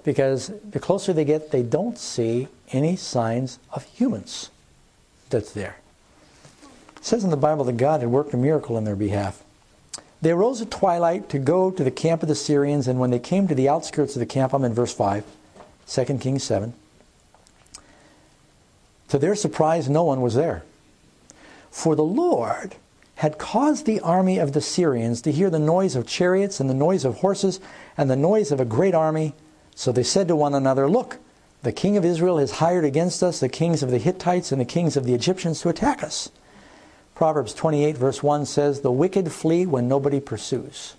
because 0.04 0.52
the 0.62 0.78
closer 0.78 1.14
they 1.14 1.24
get, 1.24 1.52
they 1.52 1.62
don't 1.62 1.96
see 1.96 2.48
any 2.70 2.96
signs 2.96 3.58
of 3.72 3.84
humans 3.84 4.50
that's 5.30 5.52
there. 5.52 5.78
It 6.96 7.06
says 7.06 7.24
in 7.24 7.30
the 7.30 7.38
Bible 7.38 7.64
that 7.64 7.78
God 7.78 8.00
had 8.00 8.10
worked 8.10 8.34
a 8.34 8.36
miracle 8.36 8.76
in 8.76 8.84
their 8.84 8.94
behalf. 8.94 9.42
They 10.20 10.32
arose 10.32 10.60
at 10.60 10.70
twilight 10.70 11.30
to 11.30 11.38
go 11.38 11.70
to 11.70 11.82
the 11.82 11.90
camp 11.90 12.20
of 12.20 12.28
the 12.28 12.34
Syrians, 12.34 12.86
and 12.86 13.00
when 13.00 13.10
they 13.10 13.18
came 13.18 13.48
to 13.48 13.54
the 13.54 13.70
outskirts 13.70 14.14
of 14.16 14.20
the 14.20 14.26
camp, 14.26 14.52
I'm 14.52 14.64
in 14.64 14.74
verse 14.74 14.92
5, 14.92 15.24
2 15.88 16.04
Kings 16.18 16.44
7. 16.44 16.74
To 19.08 19.18
their 19.18 19.34
surprise, 19.34 19.88
no 19.88 20.04
one 20.04 20.20
was 20.20 20.34
there. 20.34 20.62
For 21.70 21.94
the 21.94 22.04
Lord 22.04 22.76
had 23.16 23.38
caused 23.38 23.86
the 23.86 24.00
army 24.00 24.38
of 24.38 24.52
the 24.52 24.60
Syrians 24.60 25.22
to 25.22 25.32
hear 25.32 25.48
the 25.48 25.58
noise 25.58 25.96
of 25.96 26.06
chariots 26.06 26.60
and 26.60 26.68
the 26.68 26.74
noise 26.74 27.04
of 27.04 27.16
horses 27.16 27.60
and 27.96 28.10
the 28.10 28.16
noise 28.16 28.52
of 28.52 28.60
a 28.60 28.64
great 28.64 28.94
army. 28.94 29.34
So 29.74 29.92
they 29.92 30.02
said 30.02 30.28
to 30.28 30.36
one 30.36 30.54
another, 30.54 30.88
Look, 30.88 31.18
the 31.62 31.72
king 31.72 31.96
of 31.96 32.04
Israel 32.04 32.38
has 32.38 32.52
hired 32.52 32.84
against 32.84 33.22
us 33.22 33.40
the 33.40 33.48
kings 33.48 33.82
of 33.82 33.90
the 33.90 33.98
Hittites 33.98 34.52
and 34.52 34.60
the 34.60 34.66
kings 34.66 34.96
of 34.96 35.04
the 35.04 35.14
Egyptians 35.14 35.60
to 35.62 35.68
attack 35.68 36.02
us. 36.02 36.30
Proverbs 37.14 37.54
28, 37.54 37.96
verse 37.96 38.22
1 38.22 38.44
says, 38.44 38.80
The 38.80 38.92
wicked 38.92 39.32
flee 39.32 39.64
when 39.64 39.88
nobody 39.88 40.20
pursues. 40.20 40.94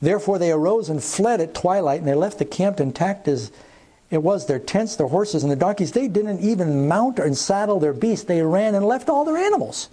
Therefore 0.00 0.38
they 0.38 0.50
arose 0.50 0.88
and 0.88 1.02
fled 1.02 1.40
at 1.40 1.54
twilight, 1.54 2.00
and 2.00 2.08
they 2.08 2.14
left 2.14 2.38
the 2.38 2.44
camp 2.44 2.80
intact 2.80 3.28
as 3.28 3.50
it 4.10 4.22
was 4.22 4.46
their 4.46 4.58
tents, 4.58 4.96
their 4.96 5.08
horses, 5.08 5.42
and 5.42 5.50
their 5.50 5.58
donkeys. 5.58 5.92
They 5.92 6.08
didn't 6.08 6.40
even 6.40 6.86
mount 6.86 7.18
and 7.18 7.36
saddle 7.36 7.80
their 7.80 7.92
beasts. 7.92 8.24
They 8.24 8.42
ran 8.42 8.74
and 8.74 8.86
left 8.86 9.08
all 9.08 9.24
their 9.24 9.36
animals. 9.36 9.88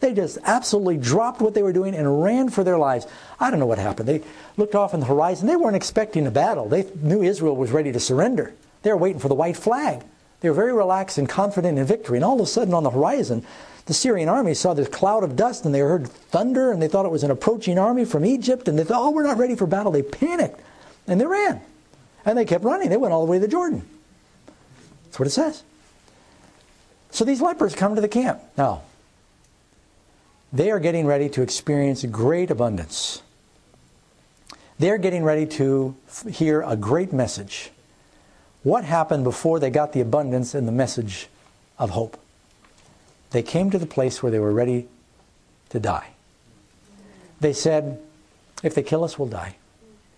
They 0.00 0.12
just 0.12 0.38
absolutely 0.44 0.98
dropped 0.98 1.40
what 1.40 1.54
they 1.54 1.62
were 1.62 1.72
doing 1.72 1.94
and 1.94 2.22
ran 2.22 2.50
for 2.50 2.64
their 2.64 2.76
lives. 2.76 3.06
I 3.40 3.50
don't 3.50 3.60
know 3.60 3.66
what 3.66 3.78
happened. 3.78 4.08
They 4.08 4.22
looked 4.56 4.74
off 4.74 4.92
in 4.92 5.00
the 5.00 5.06
horizon. 5.06 5.46
They 5.46 5.56
weren't 5.56 5.76
expecting 5.76 6.26
a 6.26 6.30
battle. 6.30 6.68
They 6.68 6.86
knew 6.96 7.22
Israel 7.22 7.56
was 7.56 7.70
ready 7.70 7.92
to 7.92 8.00
surrender. 8.00 8.52
They 8.82 8.90
were 8.90 8.98
waiting 8.98 9.20
for 9.20 9.28
the 9.28 9.34
white 9.34 9.56
flag. 9.56 10.02
They 10.40 10.50
were 10.50 10.54
very 10.54 10.72
relaxed 10.72 11.16
and 11.16 11.28
confident 11.28 11.78
in 11.78 11.86
victory. 11.86 12.18
And 12.18 12.24
all 12.24 12.34
of 12.34 12.40
a 12.40 12.46
sudden, 12.46 12.74
on 12.74 12.82
the 12.82 12.90
horizon, 12.90 13.46
the 13.86 13.94
Syrian 13.94 14.28
army 14.28 14.52
saw 14.52 14.74
this 14.74 14.88
cloud 14.88 15.24
of 15.24 15.36
dust 15.36 15.64
and 15.64 15.74
they 15.74 15.80
heard 15.80 16.08
thunder 16.08 16.72
and 16.72 16.82
they 16.82 16.88
thought 16.88 17.06
it 17.06 17.12
was 17.12 17.24
an 17.24 17.30
approaching 17.30 17.78
army 17.78 18.04
from 18.04 18.24
Egypt. 18.24 18.68
And 18.68 18.78
they 18.78 18.84
thought, 18.84 19.02
oh, 19.02 19.10
we're 19.10 19.22
not 19.22 19.38
ready 19.38 19.54
for 19.54 19.66
battle. 19.66 19.92
They 19.92 20.02
panicked 20.02 20.60
and 21.06 21.20
they 21.20 21.26
ran. 21.26 21.60
And 22.26 22.36
they 22.36 22.44
kept 22.44 22.64
running. 22.64 22.90
They 22.90 22.96
went 22.98 23.14
all 23.14 23.24
the 23.24 23.30
way 23.30 23.38
to 23.38 23.48
Jordan. 23.48 23.88
That's 25.04 25.18
what 25.18 25.28
it 25.28 25.30
says. 25.30 25.62
So 27.10 27.24
these 27.24 27.40
lepers 27.40 27.74
come 27.74 27.94
to 27.94 28.02
the 28.02 28.08
camp. 28.08 28.42
Now, 28.58 28.82
they 30.52 30.70
are 30.70 30.80
getting 30.80 31.06
ready 31.06 31.28
to 31.30 31.42
experience 31.42 32.04
great 32.04 32.50
abundance. 32.50 33.22
They're 34.78 34.98
getting 34.98 35.22
ready 35.22 35.46
to 35.46 35.96
hear 36.30 36.62
a 36.62 36.76
great 36.76 37.12
message. 37.12 37.70
What 38.62 38.84
happened 38.84 39.24
before 39.24 39.60
they 39.60 39.70
got 39.70 39.92
the 39.92 40.00
abundance 40.00 40.54
and 40.54 40.68
the 40.68 40.72
message 40.72 41.28
of 41.78 41.90
hope? 41.90 42.18
They 43.30 43.42
came 43.42 43.70
to 43.70 43.78
the 43.78 43.86
place 43.86 44.22
where 44.22 44.32
they 44.32 44.38
were 44.38 44.52
ready 44.52 44.88
to 45.70 45.80
die. 45.80 46.08
They 47.40 47.52
said, 47.52 48.00
If 48.62 48.74
they 48.74 48.82
kill 48.82 49.04
us, 49.04 49.18
we'll 49.18 49.28
die. 49.28 49.56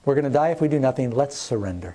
We're 0.08 0.14
going 0.14 0.24
to 0.24 0.30
die 0.30 0.52
if 0.52 0.62
we 0.62 0.68
do 0.68 0.78
nothing. 0.78 1.10
Let's 1.10 1.36
surrender. 1.36 1.94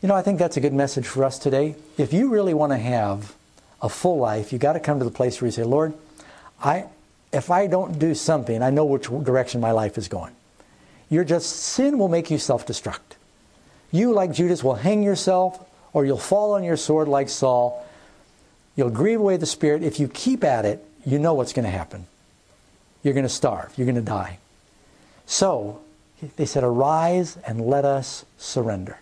You 0.00 0.08
know, 0.08 0.14
I 0.14 0.22
think 0.22 0.38
that's 0.38 0.56
a 0.56 0.60
good 0.60 0.72
message 0.72 1.04
for 1.04 1.24
us 1.24 1.36
today. 1.36 1.74
If 1.98 2.12
you 2.12 2.28
really 2.28 2.54
want 2.54 2.70
to 2.70 2.78
have 2.78 3.34
a 3.82 3.88
full 3.88 4.18
life, 4.18 4.52
you 4.52 4.60
got 4.60 4.74
to 4.74 4.78
come 4.78 5.00
to 5.00 5.04
the 5.04 5.10
place 5.10 5.40
where 5.40 5.48
you 5.48 5.50
say, 5.50 5.64
Lord, 5.64 5.94
I, 6.62 6.84
if 7.32 7.50
I 7.50 7.66
don't 7.66 7.98
do 7.98 8.14
something, 8.14 8.62
I 8.62 8.70
know 8.70 8.84
which 8.84 9.08
direction 9.24 9.60
my 9.60 9.72
life 9.72 9.98
is 9.98 10.06
going. 10.06 10.32
You're 11.10 11.24
just, 11.24 11.50
sin 11.56 11.98
will 11.98 12.06
make 12.06 12.30
you 12.30 12.38
self 12.38 12.68
destruct. 12.68 13.16
You, 13.90 14.12
like 14.12 14.30
Judas, 14.32 14.62
will 14.62 14.76
hang 14.76 15.02
yourself 15.02 15.58
or 15.92 16.04
you'll 16.04 16.18
fall 16.18 16.52
on 16.52 16.62
your 16.62 16.76
sword 16.76 17.08
like 17.08 17.28
Saul. 17.28 17.84
You'll 18.76 18.90
grieve 18.90 19.18
away 19.18 19.38
the 19.38 19.46
Spirit. 19.46 19.82
If 19.82 19.98
you 19.98 20.06
keep 20.06 20.44
at 20.44 20.64
it, 20.64 20.86
you 21.04 21.18
know 21.18 21.34
what's 21.34 21.52
going 21.52 21.64
to 21.64 21.72
happen. 21.72 22.06
You're 23.02 23.12
going 23.12 23.26
to 23.26 23.28
starve. 23.28 23.76
You're 23.76 23.86
going 23.86 23.96
to 23.96 24.02
die. 24.02 24.38
So, 25.26 25.80
they 26.36 26.46
said, 26.46 26.64
Arise 26.64 27.36
and 27.46 27.60
let 27.66 27.84
us 27.84 28.24
surrender. 28.38 28.98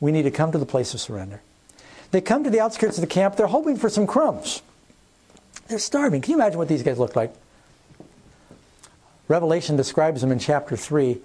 We 0.00 0.12
need 0.12 0.22
to 0.22 0.30
come 0.30 0.52
to 0.52 0.58
the 0.58 0.66
place 0.66 0.94
of 0.94 1.00
surrender. 1.00 1.40
They 2.10 2.20
come 2.20 2.44
to 2.44 2.50
the 2.50 2.60
outskirts 2.60 2.98
of 2.98 3.00
the 3.00 3.06
camp. 3.06 3.36
They're 3.36 3.46
hoping 3.46 3.76
for 3.76 3.88
some 3.88 4.06
crumbs. 4.06 4.62
They're 5.68 5.78
starving. 5.78 6.20
Can 6.20 6.32
you 6.32 6.36
imagine 6.36 6.58
what 6.58 6.68
these 6.68 6.82
guys 6.82 6.98
look 6.98 7.16
like? 7.16 7.32
Revelation 9.28 9.76
describes 9.76 10.20
them 10.20 10.30
in 10.30 10.38
chapter 10.38 10.76
3. 10.76 11.18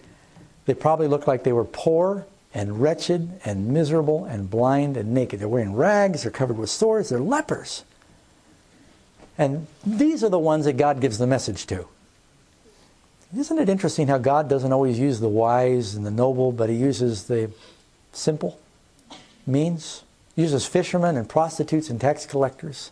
They 0.65 0.73
probably 0.73 1.07
looked 1.07 1.27
like 1.27 1.43
they 1.43 1.53
were 1.53 1.65
poor 1.65 2.25
and 2.53 2.81
wretched 2.81 3.39
and 3.43 3.67
miserable 3.67 4.25
and 4.25 4.49
blind 4.49 4.95
and 4.95 5.13
naked. 5.13 5.39
They're 5.39 5.47
wearing 5.47 5.75
rags, 5.75 6.23
they're 6.23 6.31
covered 6.31 6.57
with 6.57 6.69
sores, 6.69 7.09
they're 7.09 7.19
lepers. 7.19 7.83
And 9.37 9.67
these 9.85 10.23
are 10.23 10.29
the 10.29 10.39
ones 10.39 10.65
that 10.65 10.77
God 10.77 11.01
gives 11.01 11.17
the 11.17 11.27
message 11.27 11.67
to. 11.67 11.87
Isn't 13.35 13.59
it 13.59 13.67
interesting 13.67 14.07
how 14.07 14.17
God 14.17 14.47
doesn't 14.47 14.71
always 14.71 14.97
use 14.97 15.19
the 15.19 15.27
wise 15.27 15.95
and 15.95 16.05
the 16.05 16.11
noble, 16.11 16.51
but 16.51 16.69
He 16.69 16.75
uses 16.75 17.25
the 17.25 17.51
simple 18.13 18.59
means? 19.45 20.03
He 20.35 20.43
uses 20.43 20.65
fishermen 20.65 21.17
and 21.17 21.27
prostitutes 21.27 21.89
and 21.89 21.99
tax 21.99 22.25
collectors. 22.25 22.91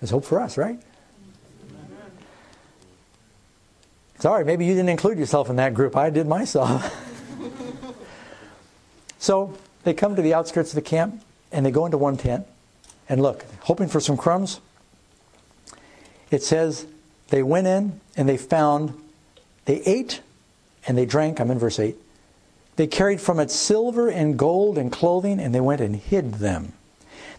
There's 0.00 0.10
hope 0.10 0.24
for 0.24 0.40
us, 0.40 0.56
right? 0.56 0.78
Sorry, 4.20 4.44
maybe 4.44 4.66
you 4.66 4.74
didn't 4.74 4.88
include 4.88 5.18
yourself 5.18 5.48
in 5.48 5.56
that 5.56 5.74
group. 5.74 5.96
I 5.96 6.10
did 6.10 6.26
myself. 6.26 6.92
so 9.18 9.54
they 9.84 9.94
come 9.94 10.16
to 10.16 10.22
the 10.22 10.34
outskirts 10.34 10.70
of 10.70 10.74
the 10.74 10.82
camp 10.82 11.22
and 11.52 11.64
they 11.64 11.70
go 11.70 11.86
into 11.86 11.98
one 11.98 12.16
tent 12.16 12.46
and 13.08 13.22
look, 13.22 13.44
hoping 13.60 13.88
for 13.88 14.00
some 14.00 14.16
crumbs. 14.16 14.60
It 16.30 16.42
says 16.42 16.86
they 17.28 17.42
went 17.42 17.66
in 17.66 18.00
and 18.16 18.28
they 18.28 18.36
found, 18.36 18.94
they 19.64 19.80
ate 19.82 20.20
and 20.86 20.96
they 20.96 21.06
drank. 21.06 21.40
I'm 21.40 21.50
in 21.50 21.58
verse 21.58 21.78
8. 21.78 21.96
They 22.76 22.86
carried 22.86 23.20
from 23.20 23.40
it 23.40 23.50
silver 23.50 24.08
and 24.08 24.38
gold 24.38 24.78
and 24.78 24.92
clothing 24.92 25.40
and 25.40 25.54
they 25.54 25.60
went 25.60 25.80
and 25.80 25.96
hid 25.96 26.34
them. 26.34 26.72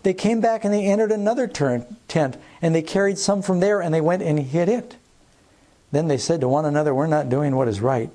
They 0.03 0.13
came 0.13 0.41
back 0.41 0.63
and 0.63 0.73
they 0.73 0.85
entered 0.85 1.11
another 1.11 1.47
tent 1.47 2.37
and 2.61 2.75
they 2.75 2.81
carried 2.81 3.17
some 3.17 3.41
from 3.41 3.59
there 3.59 3.81
and 3.81 3.93
they 3.93 4.01
went 4.01 4.23
and 4.23 4.39
hid 4.39 4.69
it. 4.69 4.95
Then 5.91 6.07
they 6.07 6.17
said 6.17 6.41
to 6.41 6.47
one 6.47 6.65
another, 6.65 6.93
We're 6.93 7.07
not 7.07 7.29
doing 7.29 7.55
what 7.55 7.67
is 7.67 7.81
right. 7.81 8.09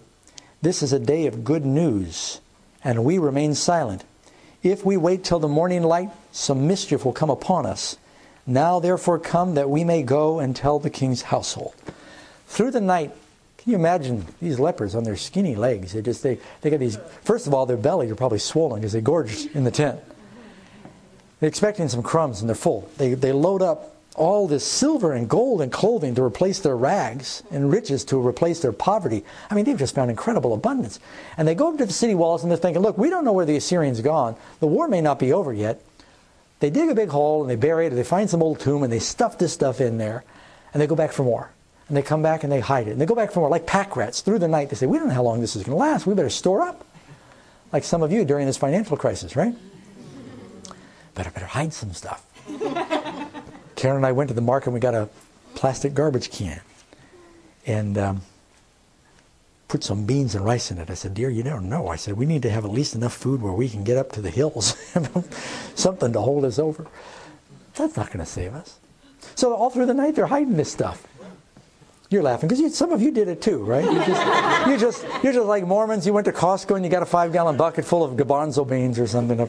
This 0.63 0.83
is 0.83 0.93
a 0.93 0.99
day 0.99 1.27
of 1.27 1.45
good 1.45 1.67
news, 1.67 2.41
and 2.83 3.05
we 3.05 3.19
remain 3.19 3.55
silent. 3.55 4.05
If 4.63 4.85
we 4.85 4.97
wait 4.97 5.25
till 5.25 5.39
the 5.39 5.49
morning 5.49 5.83
light, 5.83 6.11
some 6.33 6.67
mischief 6.67 7.05
will 7.05 7.13
come 7.13 7.29
upon 7.29 7.67
us. 7.67 7.99
Now 8.47 8.81
therefore 8.81 9.19
come 9.19 9.55
that 9.55 9.71
we 9.71 9.85
may 9.85 10.03
go 10.03 10.39
and 10.39 10.55
tell 10.55 10.79
the 10.79 10.91
king's 10.91 11.23
household. 11.23 11.75
Through 12.47 12.73
the 12.73 12.81
night, 12.81 13.13
can 13.59 13.73
you 13.73 13.79
imagine 13.79 14.27
these 14.43 14.61
lepers 14.61 14.95
on 14.95 15.05
their 15.05 15.17
skinny 15.17 15.57
legs? 15.57 15.93
They 15.93 16.03
just 16.03 16.23
they, 16.23 16.39
they 16.61 16.71
got 16.71 16.81
these 16.81 16.99
first 17.23 17.47
of 17.47 17.55
all 17.55 17.65
their 17.65 17.79
bellies 17.79 18.11
are 18.11 18.15
probably 18.15 18.39
swollen 18.39 18.81
because 18.81 18.93
they 18.93 19.01
gorged 19.01 19.55
in 19.57 19.65
the 19.65 19.71
tent. 19.71 20.01
They're 21.41 21.49
expecting 21.49 21.89
some 21.89 22.03
crumbs 22.03 22.41
and 22.41 22.49
they're 22.49 22.55
full. 22.55 22.91
They 22.99 23.15
they 23.15 23.33
load 23.33 23.63
up 23.63 23.95
all 24.15 24.47
this 24.47 24.65
silver 24.65 25.13
and 25.13 25.29
gold 25.29 25.61
and 25.61 25.73
clothing 25.73 26.15
to 26.15 26.23
replace 26.23 26.61
their 26.61 26.77
rags 26.77 27.43
and 27.51 27.73
riches 27.73 28.05
to 28.05 28.25
replace 28.25 28.61
their 28.61 28.73
poverty. 28.73 29.25
I 29.51 29.55
mean, 29.55 29.65
they've 29.65 29.79
just 29.79 29.95
found 29.95 30.11
incredible 30.11 30.53
abundance. 30.53 31.01
And 31.37 31.49
they 31.49 31.55
go 31.55 31.73
up 31.73 31.79
to 31.79 31.87
the 31.87 31.93
city 31.93 32.15
walls 32.15 32.43
and 32.43 32.51
they're 32.51 32.59
thinking, 32.59 32.83
look, 32.83 32.97
we 32.97 33.11
don't 33.11 33.25
know 33.25 33.33
where 33.33 33.47
the 33.47 33.57
Assyrians 33.57 34.01
gone. 34.01 34.37
The 34.61 34.67
war 34.67 34.87
may 34.89 35.01
not 35.01 35.19
be 35.19 35.33
over 35.33 35.53
yet. 35.53 35.83
They 36.65 36.71
dig 36.71 36.89
a 36.89 36.95
big 36.95 37.11
hole 37.11 37.43
and 37.43 37.51
they 37.51 37.57
bury 37.57 37.85
it, 37.85 37.89
and 37.89 37.99
they 37.99 38.05
find 38.05 38.31
some 38.31 38.43
old 38.43 38.59
tomb 38.59 38.83
and 38.85 38.91
they 38.91 38.99
stuff 38.99 39.37
this 39.37 39.53
stuff 39.53 39.83
in 39.83 39.99
there, 39.99 40.25
and 40.73 40.81
they 40.81 40.87
go 40.87 40.97
back 40.97 41.13
for 41.13 41.23
more. 41.23 41.51
And 41.89 41.95
they 41.95 42.01
come 42.01 42.23
back 42.23 42.43
and 42.43 42.51
they 42.51 42.61
hide 42.61 42.89
it. 42.89 42.93
And 42.93 43.01
they 43.03 43.05
go 43.05 43.15
back 43.15 43.33
for 43.33 43.41
more, 43.41 43.51
like 43.51 43.67
pack 43.67 43.97
rats 43.97 44.23
through 44.23 44.39
the 44.39 44.49
night. 44.49 44.71
They 44.71 44.77
say, 44.77 44.87
we 44.87 44.97
don't 44.97 45.09
know 45.09 45.15
how 45.15 45.25
long 45.25 45.43
this 45.43 45.57
is 45.57 45.63
going 45.63 45.77
to 45.77 45.79
last. 45.79 46.07
We 46.07 46.15
better 46.15 46.31
store 46.31 46.63
up. 46.63 46.87
Like 47.71 47.85
some 47.85 48.03
of 48.03 48.13
you 48.13 48.25
during 48.25 48.47
this 48.47 48.57
financial 48.57 48.97
crisis, 48.97 49.37
right? 49.37 49.55
Better, 51.15 51.31
better 51.31 51.45
hide 51.45 51.75
some 51.75 51.93
stuff. 51.93 52.25
Karen 53.77 53.99
and 53.99 54.07
I 54.07 54.13
went 54.13 54.29
to 54.29 54.35
the 54.35 54.41
market 54.41 54.69
and 54.69 54.75
we 54.75 54.81
got 54.81 54.95
a 54.95 55.11
plastic 55.55 55.93
garbage 55.93 56.31
can 56.31 56.63
and 57.67 57.99
um, 57.99 58.23
put 59.69 59.83
some 59.83 60.05
beans 60.05 60.35
and 60.35 60.45
rice 60.45 60.71
in 60.71 60.79
it. 60.79 60.91
I 60.91 60.95
said, 60.95 61.15
Dear, 61.15 61.31
you 61.31 61.43
don't 61.43 61.69
know. 61.69 61.89
I 61.89 61.97
said, 61.97 62.17
We 62.17 62.27
need 62.27 62.43
to 62.43 62.51
have 62.51 62.65
at 62.65 62.71
least 62.71 62.95
enough 62.95 63.15
food 63.15 63.43
where 63.43 63.53
we 63.53 63.69
can 63.69 63.85
get 63.85 63.97
up 63.97 64.13
to 64.13 64.21
the 64.21 64.31
hills, 64.31 64.77
something 65.75 66.13
to 66.13 66.21
hold 66.21 66.45
us 66.45 66.59
over. 66.59 66.87
That's 67.75 67.97
not 67.97 68.09
going 68.09 68.21
to 68.21 68.27
save 68.27 68.55
us. 68.55 68.79
So 69.35 69.55
all 69.55 69.71
through 69.71 69.87
the 69.87 69.95
night, 69.95 70.15
they're 70.15 70.27
hiding 70.27 70.57
this 70.57 70.71
stuff. 70.71 71.07
You're 72.11 72.23
laughing 72.23 72.49
because 72.49 72.77
some 72.77 72.93
of 72.93 73.03
you 73.03 73.11
did 73.11 73.29
it 73.29 73.43
too, 73.43 73.65
right? 73.65 73.85
You 73.85 74.05
just, 74.05 74.69
you 74.69 74.77
just, 74.77 75.25
you're 75.25 75.33
just 75.33 75.47
like 75.47 75.67
Mormons. 75.67 76.07
You 76.07 76.13
went 76.13 76.27
to 76.27 76.33
Costco 76.33 76.77
and 76.77 76.85
you 76.85 76.91
got 76.91 77.03
a 77.03 77.07
five 77.07 77.33
gallon 77.33 77.57
bucket 77.57 77.85
full 77.85 78.05
of 78.05 78.13
garbanzo 78.13 78.69
beans 78.69 78.99
or 78.99 79.07
something. 79.07 79.49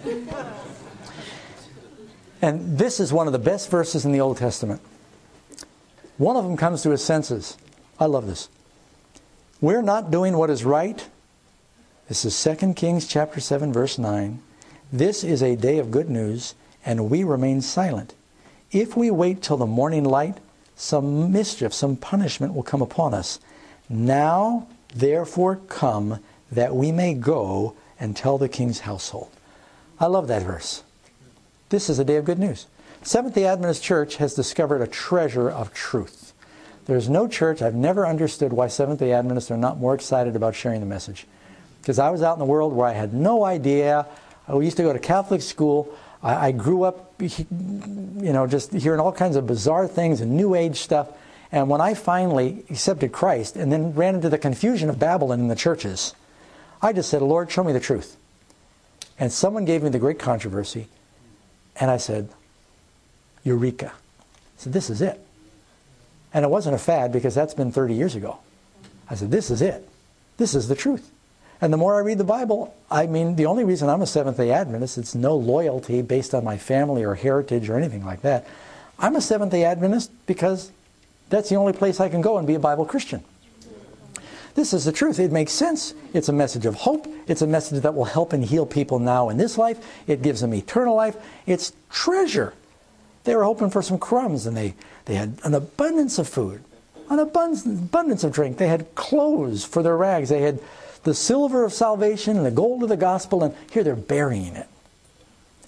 And 2.41 2.77
this 2.77 2.99
is 2.99 3.11
one 3.13 3.27
of 3.27 3.33
the 3.33 3.39
best 3.39 3.69
verses 3.69 4.05
in 4.05 4.11
the 4.11 4.21
Old 4.21 4.37
Testament. 4.37 4.81
One 6.17 6.37
of 6.37 6.43
them 6.43 6.57
comes 6.57 6.81
to 6.83 6.91
his 6.91 7.03
senses. 7.03 7.57
I 7.99 8.05
love 8.05 8.25
this. 8.25 8.49
We're 9.61 9.81
not 9.81 10.11
doing 10.11 10.37
what 10.37 10.49
is 10.49 10.65
right. 10.65 11.07
This 12.09 12.25
is 12.25 12.43
2 12.43 12.73
Kings 12.73 13.07
chapter 13.07 13.39
7 13.39 13.71
verse 13.71 13.97
9. 13.97 14.41
This 14.91 15.23
is 15.23 15.41
a 15.41 15.55
day 15.55 15.77
of 15.77 15.91
good 15.91 16.09
news 16.09 16.55
and 16.85 17.09
we 17.09 17.23
remain 17.23 17.61
silent. 17.61 18.13
If 18.71 18.97
we 18.97 19.09
wait 19.09 19.41
till 19.41 19.57
the 19.57 19.65
morning 19.65 20.03
light, 20.03 20.39
some 20.75 21.31
mischief, 21.31 21.73
some 21.73 21.95
punishment 21.95 22.53
will 22.53 22.63
come 22.63 22.81
upon 22.81 23.13
us. 23.13 23.39
Now, 23.87 24.67
therefore, 24.93 25.55
come 25.67 26.19
that 26.51 26.75
we 26.75 26.91
may 26.91 27.13
go 27.13 27.75
and 27.97 28.15
tell 28.15 28.37
the 28.37 28.49
king's 28.49 28.81
household. 28.81 29.31
I 29.99 30.07
love 30.07 30.27
that 30.27 30.43
verse. 30.43 30.83
This 31.69 31.89
is 31.89 31.97
a 31.97 32.03
day 32.03 32.17
of 32.17 32.25
good 32.25 32.39
news. 32.39 32.67
Seventh 33.03 33.35
day 33.35 33.45
Adventist 33.45 33.81
Church 33.81 34.17
has 34.17 34.33
discovered 34.33 34.81
a 34.81 34.87
treasure 34.87 35.49
of 35.49 35.73
truth. 35.73 36.24
There's 36.85 37.09
no 37.09 37.27
church, 37.27 37.61
I've 37.61 37.75
never 37.75 38.05
understood 38.05 38.53
why 38.53 38.67
Seventh 38.67 38.99
day 38.99 39.11
Adventists 39.11 39.51
are 39.51 39.57
not 39.57 39.77
more 39.77 39.95
excited 39.95 40.35
about 40.35 40.55
sharing 40.55 40.79
the 40.79 40.85
message. 40.85 41.25
Because 41.81 41.99
I 41.99 42.09
was 42.09 42.21
out 42.21 42.33
in 42.33 42.39
the 42.39 42.45
world 42.45 42.73
where 42.73 42.87
I 42.87 42.93
had 42.93 43.13
no 43.13 43.43
idea. 43.43 44.05
I 44.47 44.55
used 44.57 44.77
to 44.77 44.83
go 44.83 44.93
to 44.93 44.99
Catholic 44.99 45.41
school. 45.41 45.95
I, 46.21 46.47
I 46.47 46.51
grew 46.51 46.83
up, 46.83 47.13
you 47.19 47.45
know, 48.33 48.47
just 48.47 48.73
hearing 48.73 48.99
all 48.99 49.11
kinds 49.11 49.35
of 49.35 49.47
bizarre 49.47 49.87
things 49.87 50.21
and 50.21 50.35
New 50.35 50.55
Age 50.55 50.77
stuff. 50.77 51.09
And 51.51 51.69
when 51.69 51.81
I 51.81 51.93
finally 51.93 52.65
accepted 52.69 53.11
Christ 53.11 53.55
and 53.55 53.71
then 53.71 53.93
ran 53.93 54.15
into 54.15 54.29
the 54.29 54.37
confusion 54.37 54.89
of 54.89 54.99
Babylon 54.99 55.39
in 55.39 55.47
the 55.47 55.55
churches, 55.55 56.13
I 56.81 56.93
just 56.93 57.09
said, 57.09 57.21
Lord, 57.21 57.51
show 57.51 57.63
me 57.63 57.73
the 57.73 57.79
truth. 57.79 58.17
And 59.17 59.31
someone 59.31 59.65
gave 59.65 59.81
me 59.81 59.89
the 59.89 59.99
great 59.99 60.19
controversy 60.19 60.87
and 61.75 61.91
I 61.91 61.97
said, 61.97 62.29
Eureka. 63.43 63.93
Said, 64.57 64.73
This 64.73 64.89
is 64.89 65.01
it. 65.01 65.24
And 66.35 66.43
it 66.43 66.49
wasn't 66.49 66.75
a 66.75 66.79
fad 66.79 67.13
because 67.13 67.33
that's 67.33 67.53
been 67.53 67.71
30 67.71 67.93
years 67.93 68.13
ago. 68.13 68.39
I 69.09 69.15
said, 69.15 69.31
This 69.31 69.49
is 69.49 69.61
it. 69.61 69.87
This 70.35 70.53
is 70.53 70.67
the 70.67 70.75
truth. 70.75 71.09
And 71.61 71.71
the 71.71 71.77
more 71.77 71.95
I 71.95 71.99
read 71.99 72.17
the 72.17 72.25
Bible, 72.25 72.75
I 72.91 73.07
mean, 73.07 73.37
the 73.37 73.45
only 73.45 73.63
reason 73.63 73.87
I'm 73.87 74.01
a 74.01 74.05
Seventh 74.05 74.35
day 74.35 74.51
Adventist, 74.51 74.97
it's 74.97 75.15
no 75.15 75.37
loyalty 75.37 76.01
based 76.01 76.35
on 76.35 76.43
my 76.43 76.57
family 76.57 77.05
or 77.05 77.15
heritage 77.15 77.69
or 77.69 77.77
anything 77.77 78.05
like 78.05 78.21
that. 78.23 78.45
I'm 78.99 79.15
a 79.15 79.21
Seventh 79.21 79.53
day 79.53 79.63
Adventist 79.63 80.11
because 80.25 80.73
that's 81.29 81.47
the 81.47 81.55
only 81.55 81.71
place 81.71 82.01
I 82.01 82.09
can 82.09 82.19
go 82.19 82.37
and 82.37 82.45
be 82.45 82.55
a 82.55 82.59
Bible 82.59 82.85
Christian. 82.85 83.23
This 84.55 84.73
is 84.73 84.83
the 84.83 84.91
truth. 84.91 85.19
It 85.19 85.31
makes 85.31 85.53
sense. 85.53 85.93
It's 86.13 86.27
a 86.27 86.33
message 86.33 86.65
of 86.65 86.75
hope. 86.75 87.07
It's 87.27 87.43
a 87.43 87.47
message 87.47 87.81
that 87.83 87.95
will 87.95 88.05
help 88.05 88.33
and 88.33 88.43
heal 88.43 88.65
people 88.65 88.99
now 88.99 89.29
in 89.29 89.37
this 89.37 89.57
life. 89.57 89.79
It 90.05 90.21
gives 90.21 90.41
them 90.41 90.53
eternal 90.53 90.95
life. 90.95 91.15
It's 91.45 91.71
treasure. 91.89 92.53
They 93.25 93.35
were 93.35 93.43
hoping 93.43 93.69
for 93.69 93.81
some 93.81 93.97
crumbs 93.97 94.45
and 94.45 94.55
they, 94.55 94.75
they 95.05 95.15
had 95.15 95.39
an 95.43 95.53
abundance 95.53 96.17
of 96.17 96.29
food, 96.29 96.63
an 97.09 97.19
abundance, 97.19 97.65
abundance 97.65 98.23
of 98.23 98.31
drink. 98.31 98.57
They 98.57 98.67
had 98.67 98.95
clothes 98.95 99.65
for 99.65 99.83
their 99.83 99.97
rags. 99.97 100.29
They 100.29 100.41
had 100.41 100.59
the 101.03 101.13
silver 101.13 101.63
of 101.63 101.73
salvation 101.73 102.37
and 102.37 102.45
the 102.45 102.51
gold 102.51 102.83
of 102.83 102.89
the 102.89 102.97
gospel, 102.97 103.43
and 103.43 103.53
here 103.71 103.83
they're 103.83 103.95
burying 103.95 104.55
it. 104.55 104.67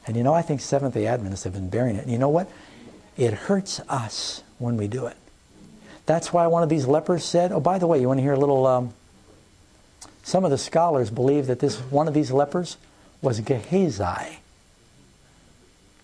And 0.06 0.16
you 0.16 0.24
know, 0.24 0.34
I 0.34 0.42
think 0.42 0.62
Seventh 0.62 0.94
day 0.94 1.06
Adventists 1.06 1.44
have 1.44 1.54
been 1.54 1.70
burying 1.70 1.96
it. 1.96 2.04
And 2.04 2.12
you 2.12 2.18
know 2.18 2.30
what? 2.30 2.50
It 3.18 3.34
hurts 3.34 3.80
us 3.90 4.44
when 4.58 4.78
we 4.78 4.88
do 4.88 5.06
it. 5.08 5.18
That's 6.06 6.32
why 6.32 6.48
one 6.48 6.64
of 6.64 6.70
these 6.70 6.88
lepers 6.88 7.26
said, 7.26 7.52
oh, 7.52 7.60
by 7.60 7.78
the 7.80 7.88
way, 7.88 8.00
you 8.00 8.08
want 8.08 8.20
to 8.20 8.24
hear 8.24 8.34
a 8.34 8.40
little. 8.40 8.66
Um, 8.66 8.94
some 10.24 10.46
of 10.46 10.52
the 10.52 10.58
scholars 10.58 11.10
believe 11.10 11.48
that 11.48 11.60
this 11.60 11.78
one 11.78 12.08
of 12.08 12.14
these 12.14 12.32
lepers 12.32 12.78
was 13.22 13.40
Gehazi. 13.42 14.40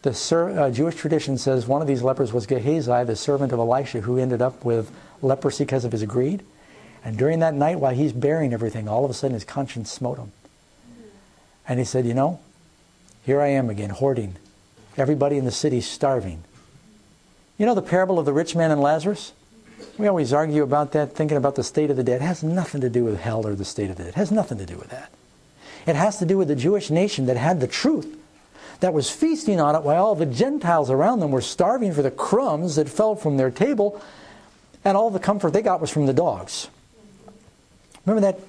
The 0.04 0.13
ser- 0.13 0.60
uh, 0.60 0.70
Jewish 0.70 0.96
tradition 0.96 1.38
says 1.38 1.66
one 1.66 1.82
of 1.82 1.88
these 1.88 2.04
lepers 2.04 2.34
was 2.34 2.46
Gehazi, 2.46 3.06
the 3.06 3.16
servant 3.16 3.54
of 3.54 3.60
Elisha, 3.60 4.02
who 4.02 4.18
ended 4.18 4.42
up 4.42 4.63
with 4.63 4.92
leprosy 5.22 5.63
because 5.63 5.86
of 5.86 5.94
his 5.94 6.04
greed. 6.04 6.44
And 7.06 7.18
during 7.18 7.39
that 7.39 7.54
night, 7.54 7.80
while 7.80 7.96
he's 7.96 8.12
burying 8.12 8.54
everything, 8.54 8.88
all 8.88 9.06
of 9.06 9.12
a 9.12 9.13
sudden 9.13 9.34
his 9.34 9.46
conscience 9.46 9.92
smote 9.92 10.18
him. 10.18 10.32
And 11.68 11.80
he 11.80 11.86
said, 11.86 12.06
You 12.06 12.13
know, 12.13 12.42
here 13.26 13.42
I 13.42 13.48
am 13.48 13.70
again, 13.70 13.92
hoarding. 13.92 14.36
Everybody 14.98 15.38
in 15.38 15.46
the 15.46 15.52
city's 15.52 15.88
starving. 15.88 16.44
You 17.58 17.66
know 17.66 17.76
the 17.76 17.82
parable 17.82 18.20
of 18.20 18.26
the 18.26 18.34
rich 18.34 18.56
man 18.56 18.72
and 18.72 18.82
Lazarus? 18.82 19.32
We 19.98 20.08
always 20.08 20.34
argue 20.34 20.63
about 20.63 20.92
that, 20.92 21.16
thinking 21.16 21.38
about 21.38 21.56
the 21.56 21.63
state 21.63 21.89
of 21.89 21.98
the 21.98 22.04
dead. 22.04 22.22
It 22.22 22.26
has 22.26 22.44
nothing 22.44 22.82
to 22.82 22.89
do 22.89 23.06
with 23.06 23.22
hell 23.22 23.48
or 23.48 23.56
the 23.56 23.66
state 23.66 23.89
of 23.89 23.96
the 23.96 24.04
dead. 24.04 24.10
It 24.10 24.16
has 24.16 24.32
nothing 24.32 24.58
to 24.58 24.66
do 24.66 24.78
with 24.78 24.89
that. 24.89 25.12
It 25.86 25.96
has 25.96 26.18
to 26.20 26.26
do 26.26 26.38
with 26.38 26.50
the 26.50 26.56
Jewish 26.56 26.89
nation 26.89 27.26
that 27.28 27.38
had 27.38 27.60
the 27.60 27.68
truth. 27.68 28.18
That 28.80 28.94
was 28.94 29.10
feasting 29.10 29.60
on 29.60 29.76
it 29.76 29.84
while 29.84 30.06
all 30.06 30.16
the 30.16 30.26
Gentiles 30.26 30.90
around 30.90 31.20
them 31.20 31.32
were 31.32 31.42
starving 31.42 31.94
for 31.94 32.02
the 32.02 32.12
crumbs 32.12 32.76
that 32.76 32.90
fell 32.90 33.16
from 33.16 33.38
their 33.38 33.52
table, 33.52 34.02
and 34.84 34.98
all 34.98 35.10
the 35.10 35.20
comfort 35.20 35.54
they 35.54 35.62
got 35.62 35.82
was 35.82 35.90
from 35.90 36.06
the 36.06 36.14
dogs. 36.14 36.68
Remember 38.06 38.32
that 38.32 38.40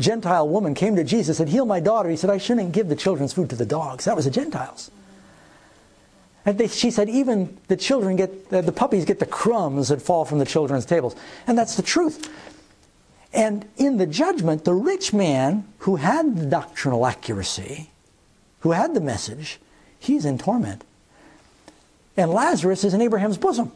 Gentile 0.00 0.48
woman 0.48 0.74
came 0.74 0.96
to 0.96 1.04
Jesus 1.04 1.40
and 1.40 1.48
said, 1.48 1.52
Heal 1.52 1.64
my 1.64 1.80
daughter. 1.80 2.08
He 2.08 2.16
said, 2.16 2.30
I 2.30 2.38
shouldn't 2.38 2.72
give 2.72 2.88
the 2.88 2.96
children's 2.96 3.32
food 3.32 3.50
to 3.50 3.56
the 3.56 3.66
dogs. 3.66 4.04
That 4.04 4.16
was 4.16 4.24
the 4.24 4.30
Gentiles. 4.30 4.90
And 6.48 6.56
they, 6.56 6.68
she 6.68 6.90
said, 6.90 7.08
even 7.10 7.58
the 7.68 7.76
children 7.76 8.16
get, 8.16 8.30
uh, 8.50 8.62
the 8.62 8.72
puppies 8.72 9.04
get 9.04 9.18
the 9.18 9.26
crumbs 9.26 9.88
that 9.88 10.00
fall 10.00 10.24
from 10.24 10.38
the 10.38 10.46
children's 10.46 10.86
tables. 10.86 11.14
And 11.46 11.58
that's 11.58 11.76
the 11.76 11.82
truth. 11.82 12.32
And 13.34 13.68
in 13.76 13.98
the 13.98 14.06
judgment, 14.06 14.64
the 14.64 14.72
rich 14.72 15.12
man 15.12 15.64
who 15.80 15.96
had 15.96 16.38
the 16.38 16.46
doctrinal 16.46 17.06
accuracy, 17.06 17.90
who 18.60 18.72
had 18.72 18.94
the 18.94 19.00
message, 19.00 19.58
he's 19.98 20.24
in 20.24 20.38
torment. 20.38 20.82
And 22.16 22.32
Lazarus 22.32 22.84
is 22.84 22.94
in 22.94 23.00
Abraham's 23.00 23.38
bosom. 23.38 23.70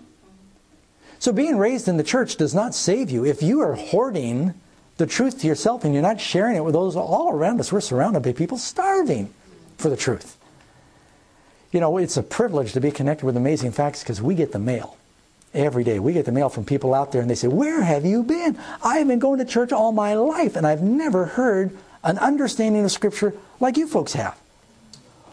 So 1.18 1.32
being 1.32 1.56
raised 1.56 1.86
in 1.86 1.98
the 1.98 2.02
church 2.02 2.36
does 2.36 2.52
not 2.52 2.74
save 2.74 3.08
you. 3.08 3.24
If 3.24 3.42
you 3.42 3.60
are 3.60 3.74
hoarding 3.74 4.54
the 4.96 5.06
truth 5.06 5.40
to 5.40 5.46
yourself 5.46 5.84
and 5.84 5.94
you're 5.94 6.02
not 6.02 6.20
sharing 6.20 6.56
it 6.56 6.64
with 6.64 6.74
those 6.74 6.96
all 6.96 7.30
around 7.30 7.60
us, 7.60 7.72
we're 7.72 7.80
surrounded 7.80 8.24
by 8.24 8.32
people 8.32 8.58
starving 8.58 9.32
for 9.78 9.88
the 9.88 9.96
truth. 9.96 10.36
You 11.70 11.78
know, 11.78 11.96
it's 11.96 12.16
a 12.16 12.22
privilege 12.24 12.72
to 12.72 12.80
be 12.80 12.90
connected 12.90 13.24
with 13.24 13.36
Amazing 13.36 13.70
Facts 13.70 14.02
because 14.02 14.20
we 14.20 14.34
get 14.34 14.50
the 14.50 14.58
mail 14.58 14.96
every 15.54 15.84
day. 15.84 16.00
We 16.00 16.12
get 16.12 16.26
the 16.26 16.32
mail 16.32 16.48
from 16.48 16.64
people 16.64 16.92
out 16.92 17.12
there 17.12 17.20
and 17.20 17.30
they 17.30 17.36
say, 17.36 17.46
Where 17.46 17.82
have 17.82 18.04
you 18.04 18.24
been? 18.24 18.58
I've 18.82 19.06
been 19.06 19.20
going 19.20 19.38
to 19.38 19.44
church 19.44 19.70
all 19.70 19.92
my 19.92 20.14
life 20.14 20.56
and 20.56 20.66
I've 20.66 20.82
never 20.82 21.26
heard 21.26 21.76
an 22.02 22.18
understanding 22.18 22.84
of 22.84 22.90
Scripture 22.90 23.32
like 23.60 23.76
you 23.76 23.86
folks 23.86 24.14
have. 24.14 24.41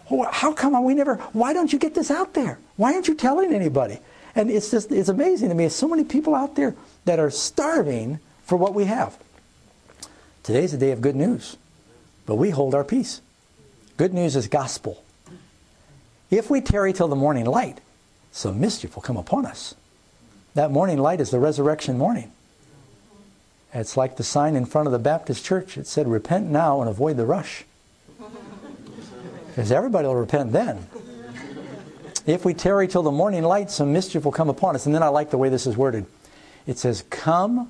How 0.09 0.53
come 0.53 0.83
we 0.83 0.95
never, 0.95 1.15
why 1.33 1.53
don't 1.53 1.71
you 1.71 1.79
get 1.79 1.93
this 1.93 2.09
out 2.09 2.33
there? 2.33 2.59
Why 2.77 2.93
aren't 2.93 3.07
you 3.07 3.13
telling 3.13 3.53
anybody? 3.53 3.99
And 4.35 4.49
it's 4.49 4.71
just, 4.71 4.91
it's 4.91 5.09
amazing 5.09 5.49
to 5.49 5.55
me. 5.55 5.63
There's 5.63 5.75
so 5.75 5.87
many 5.87 6.03
people 6.03 6.33
out 6.33 6.55
there 6.55 6.75
that 7.05 7.19
are 7.19 7.29
starving 7.29 8.19
for 8.43 8.57
what 8.57 8.73
we 8.73 8.85
have. 8.85 9.17
Today's 10.43 10.73
a 10.73 10.77
day 10.77 10.91
of 10.91 11.01
good 11.01 11.15
news, 11.15 11.57
but 12.25 12.35
we 12.35 12.49
hold 12.49 12.73
our 12.73 12.83
peace. 12.83 13.21
Good 13.97 14.13
news 14.13 14.35
is 14.35 14.47
gospel. 14.47 15.03
If 16.31 16.49
we 16.49 16.61
tarry 16.61 16.93
till 16.93 17.07
the 17.07 17.15
morning 17.15 17.45
light, 17.45 17.81
some 18.31 18.59
mischief 18.59 18.95
will 18.95 19.01
come 19.01 19.17
upon 19.17 19.45
us. 19.45 19.75
That 20.55 20.71
morning 20.71 20.97
light 20.97 21.21
is 21.21 21.31
the 21.31 21.39
resurrection 21.39 21.97
morning. 21.97 22.31
It's 23.73 23.97
like 23.97 24.17
the 24.17 24.23
sign 24.23 24.55
in 24.55 24.65
front 24.65 24.87
of 24.87 24.91
the 24.91 24.99
Baptist 24.99 25.45
church. 25.45 25.77
It 25.77 25.85
said, 25.85 26.07
Repent 26.07 26.47
now 26.47 26.81
and 26.81 26.89
avoid 26.89 27.17
the 27.17 27.25
rush. 27.25 27.65
Because 29.59 29.73
everybody 29.73 30.07
will 30.07 30.15
repent 30.15 30.53
then. 30.53 30.87
If 32.25 32.45
we 32.45 32.53
tarry 32.53 32.87
till 32.87 33.03
the 33.03 33.11
morning 33.11 33.43
light, 33.43 33.69
some 33.69 33.91
mischief 33.91 34.23
will 34.23 34.31
come 34.31 34.49
upon 34.49 34.73
us. 34.73 34.85
And 34.85 34.95
then 34.95 35.03
I 35.03 35.09
like 35.09 35.31
the 35.31 35.37
way 35.37 35.49
this 35.49 35.67
is 35.67 35.75
worded. 35.75 36.05
It 36.65 36.77
says, 36.77 37.03
Come 37.09 37.69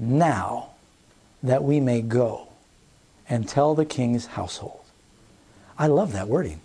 now 0.00 0.70
that 1.40 1.62
we 1.62 1.78
may 1.78 2.02
go 2.02 2.48
and 3.28 3.48
tell 3.48 3.76
the 3.76 3.84
king's 3.84 4.26
household. 4.26 4.80
I 5.78 5.86
love 5.86 6.10
that 6.10 6.26
wording. 6.26 6.60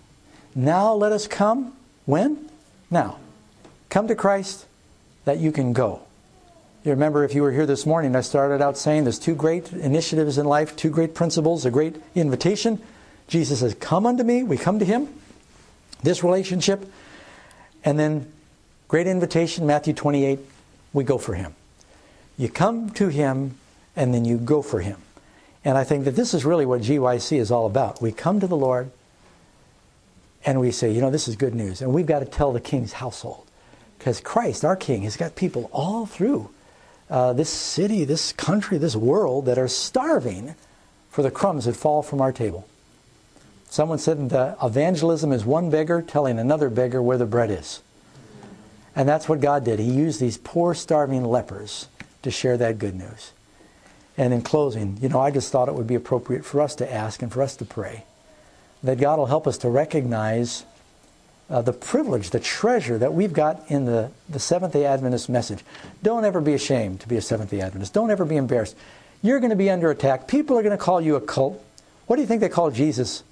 Now 0.56 0.92
let 0.92 1.12
us 1.12 1.28
come. 1.28 1.74
When? 2.08 2.50
Now. 2.90 3.20
Come 3.92 4.08
to 4.08 4.16
Christ 4.16 4.66
that 5.26 5.38
you 5.38 5.52
can 5.52 5.72
go. 5.72 6.02
You 6.84 6.90
remember 6.90 7.24
if 7.24 7.36
you 7.36 7.44
were 7.44 7.52
here 7.52 7.68
this 7.68 7.86
morning, 7.86 8.16
I 8.16 8.22
started 8.22 8.60
out 8.60 8.76
saying 8.76 9.04
there's 9.04 9.20
two 9.20 9.36
great 9.36 9.72
initiatives 9.72 10.40
in 10.40 10.48
life, 10.48 10.76
two 10.76 10.90
great 10.90 11.14
principles, 11.14 11.64
a 11.64 11.70
great 11.70 11.98
invitation. 12.16 12.82
Jesus 13.28 13.60
says, 13.60 13.76
Come 13.80 14.06
unto 14.06 14.24
me. 14.24 14.44
We 14.44 14.58
come 14.58 14.80
to 14.80 14.86
him. 14.86 15.08
This 16.04 16.24
relationship. 16.24 16.90
And 17.84 18.00
then, 18.00 18.32
great 18.88 19.08
invitation, 19.08 19.66
Matthew 19.66 19.94
28, 19.94 20.40
we 20.94 21.04
go 21.04 21.18
for 21.18 21.34
him. 21.34 21.56
You 22.38 22.50
come 22.50 22.90
to 22.92 23.08
him 23.08 23.58
and 23.96 24.14
then 24.14 24.26
you 24.26 24.38
go 24.38 24.62
for 24.62 24.80
him. 24.80 24.98
And 25.66 25.78
I 25.78 25.84
think 25.84 26.06
that 26.06 26.16
this 26.16 26.34
is 26.34 26.46
really 26.46 26.66
what 26.66 26.82
GYC 26.82 27.38
is 27.38 27.52
all 27.52 27.66
about. 27.66 28.02
We 28.02 28.12
come 28.12 28.40
to 28.40 28.48
the 28.48 28.56
Lord 28.56 28.92
and 30.46 30.60
we 30.60 30.72
say, 30.72 30.92
you 30.92 31.02
know, 31.02 31.10
this 31.10 31.28
is 31.28 31.36
good 31.36 31.56
news. 31.56 31.82
And 31.82 31.94
we've 31.94 32.06
got 32.06 32.20
to 32.20 32.26
tell 32.26 32.54
the 32.54 32.62
king's 32.62 32.94
household. 32.94 33.46
Because 33.98 34.22
Christ, 34.22 34.64
our 34.64 34.76
king, 34.76 35.02
has 35.02 35.18
got 35.18 35.36
people 35.36 35.70
all 35.74 36.06
through 36.06 36.50
uh, 37.10 37.34
this 37.34 37.50
city, 37.50 38.06
this 38.06 38.32
country, 38.32 38.78
this 38.78 38.96
world 38.96 39.46
that 39.48 39.58
are 39.58 39.68
starving 39.68 40.56
for 41.10 41.22
the 41.24 41.32
crumbs 41.32 41.66
that 41.66 41.76
fall 41.76 42.04
from 42.04 42.22
our 42.22 42.32
table. 42.32 42.68
Someone 43.70 44.00
said 44.00 44.30
that 44.30 44.58
evangelism 44.64 45.32
is 45.32 45.46
one 45.46 45.70
beggar 45.70 46.02
telling 46.02 46.40
another 46.40 46.70
beggar 46.70 47.02
where 47.02 47.18
the 47.18 47.26
bread 47.26 47.52
is. 47.52 47.82
And 48.96 49.08
that's 49.08 49.30
what 49.30 49.42
God 49.42 49.64
did. 49.64 49.80
He 49.80 49.92
used 49.92 50.20
these 50.20 50.38
poor, 50.38 50.74
starving 50.74 51.24
lepers 51.24 51.88
to 52.24 52.32
share 52.32 52.58
that 52.58 52.80
good 52.80 52.96
news. 52.96 53.32
And 54.18 54.34
in 54.34 54.42
closing, 54.42 54.98
you 55.02 55.10
know, 55.10 55.20
I 55.20 55.30
just 55.30 55.52
thought 55.52 55.68
it 55.68 55.76
would 55.76 55.86
be 55.86 55.96
appropriate 55.96 56.44
for 56.44 56.62
us 56.62 56.74
to 56.76 56.92
ask 56.92 57.22
and 57.22 57.32
for 57.32 57.44
us 57.44 57.56
to 57.58 57.66
pray 57.66 58.06
that 58.84 59.00
God 59.00 59.20
will 59.20 59.28
help 59.28 59.48
us 59.48 59.58
to 59.60 59.70
recognize 59.70 60.66
uh, 61.50 61.62
the 61.62 61.74
privilege, 61.74 62.32
the 62.32 62.40
treasure 62.40 62.98
that 62.98 63.14
we've 63.14 63.34
got 63.34 63.70
in 63.70 63.86
the, 63.86 64.12
the 64.28 64.40
Seventh 64.40 64.74
day 64.74 64.86
Adventist 64.86 65.30
message. 65.30 65.64
Don't 66.04 66.26
ever 66.26 66.42
be 66.42 66.54
ashamed 66.54 67.00
to 67.02 67.08
be 67.08 67.18
a 67.18 67.22
Seventh 67.22 67.52
day 67.52 67.62
Adventist. 67.62 67.94
Don't 67.94 68.12
ever 68.12 68.26
be 68.26 68.36
embarrassed. 68.36 68.76
You're 69.22 69.40
going 69.40 69.52
to 69.52 69.56
be 69.56 69.70
under 69.70 69.90
attack. 69.90 70.28
People 70.28 70.58
are 70.58 70.64
going 70.64 70.78
to 70.78 70.84
call 70.84 71.00
you 71.00 71.16
a 71.16 71.22
cult. 71.22 71.64
What 72.08 72.16
do 72.16 72.22
you 72.22 72.28
think 72.28 72.42
they 72.42 72.50
called 72.50 72.74
Jesus? 72.74 73.24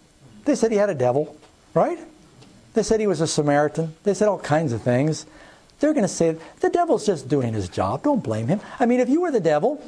They 0.46 0.56
said 0.56 0.72
he 0.72 0.78
had 0.78 0.90
a 0.90 0.96
devil, 0.96 1.36
right? 1.74 2.00
They 2.74 2.84
said 2.84 3.00
he 3.00 3.08
was 3.08 3.22
a 3.22 3.28
Samaritan. 3.28 3.96
They 4.04 4.14
said 4.14 4.28
all 4.28 4.40
kinds 4.40 4.74
of 4.74 4.82
things. 4.82 5.26
They're 5.80 5.94
going 5.94 6.04
to 6.04 6.08
say, 6.08 6.38
the 6.62 6.70
devil's 6.70 7.06
just 7.06 7.28
doing 7.28 7.54
his 7.54 7.68
job. 7.68 8.04
Don't 8.04 8.24
blame 8.24 8.48
him. 8.48 8.62
I 8.80 8.86
mean, 8.86 9.00
if 9.00 9.10
you 9.10 9.22
were 9.22 9.32
the 9.32 9.40
devil, 9.40 9.84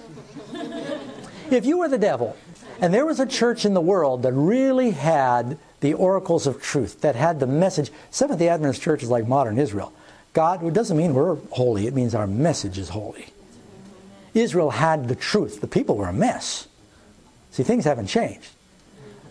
if 1.50 1.66
you 1.66 1.78
were 1.78 1.88
the 1.88 1.98
devil, 1.98 2.36
and 2.82 2.94
there 2.94 3.06
was 3.06 3.20
a 3.20 3.26
church 3.26 3.66
in 3.66 3.74
the 3.74 3.82
world 3.82 4.24
that 4.24 4.34
really 4.34 4.92
had 4.92 5.58
the 5.80 5.94
oracles 5.94 6.48
of 6.48 6.62
truth, 6.62 7.02
that 7.02 7.16
had 7.16 7.40
the 7.40 7.48
message. 7.48 7.92
Seventh 8.12 8.40
day 8.40 8.50
Adventist 8.50 8.82
Church 8.82 9.04
is 9.04 9.10
like 9.10 9.28
modern 9.28 9.58
Israel. 9.58 9.94
God, 10.34 10.64
it 10.64 10.74
doesn't 10.74 10.98
mean 10.98 11.14
we're 11.14 11.36
holy, 11.52 11.88
it 11.88 11.94
means 11.94 12.14
our 12.14 12.28
message 12.28 12.78
is 12.78 12.90
holy. 12.90 13.28
Israel 14.34 14.72
had 14.72 15.08
the 15.08 15.16
truth, 15.16 15.62
the 15.62 15.68
people 15.68 15.98
were 15.98 16.08
a 16.08 16.14
mess. 16.14 16.68
See, 17.52 17.64
things 17.64 17.86
haven't 17.86 18.08
changed. 18.08 18.52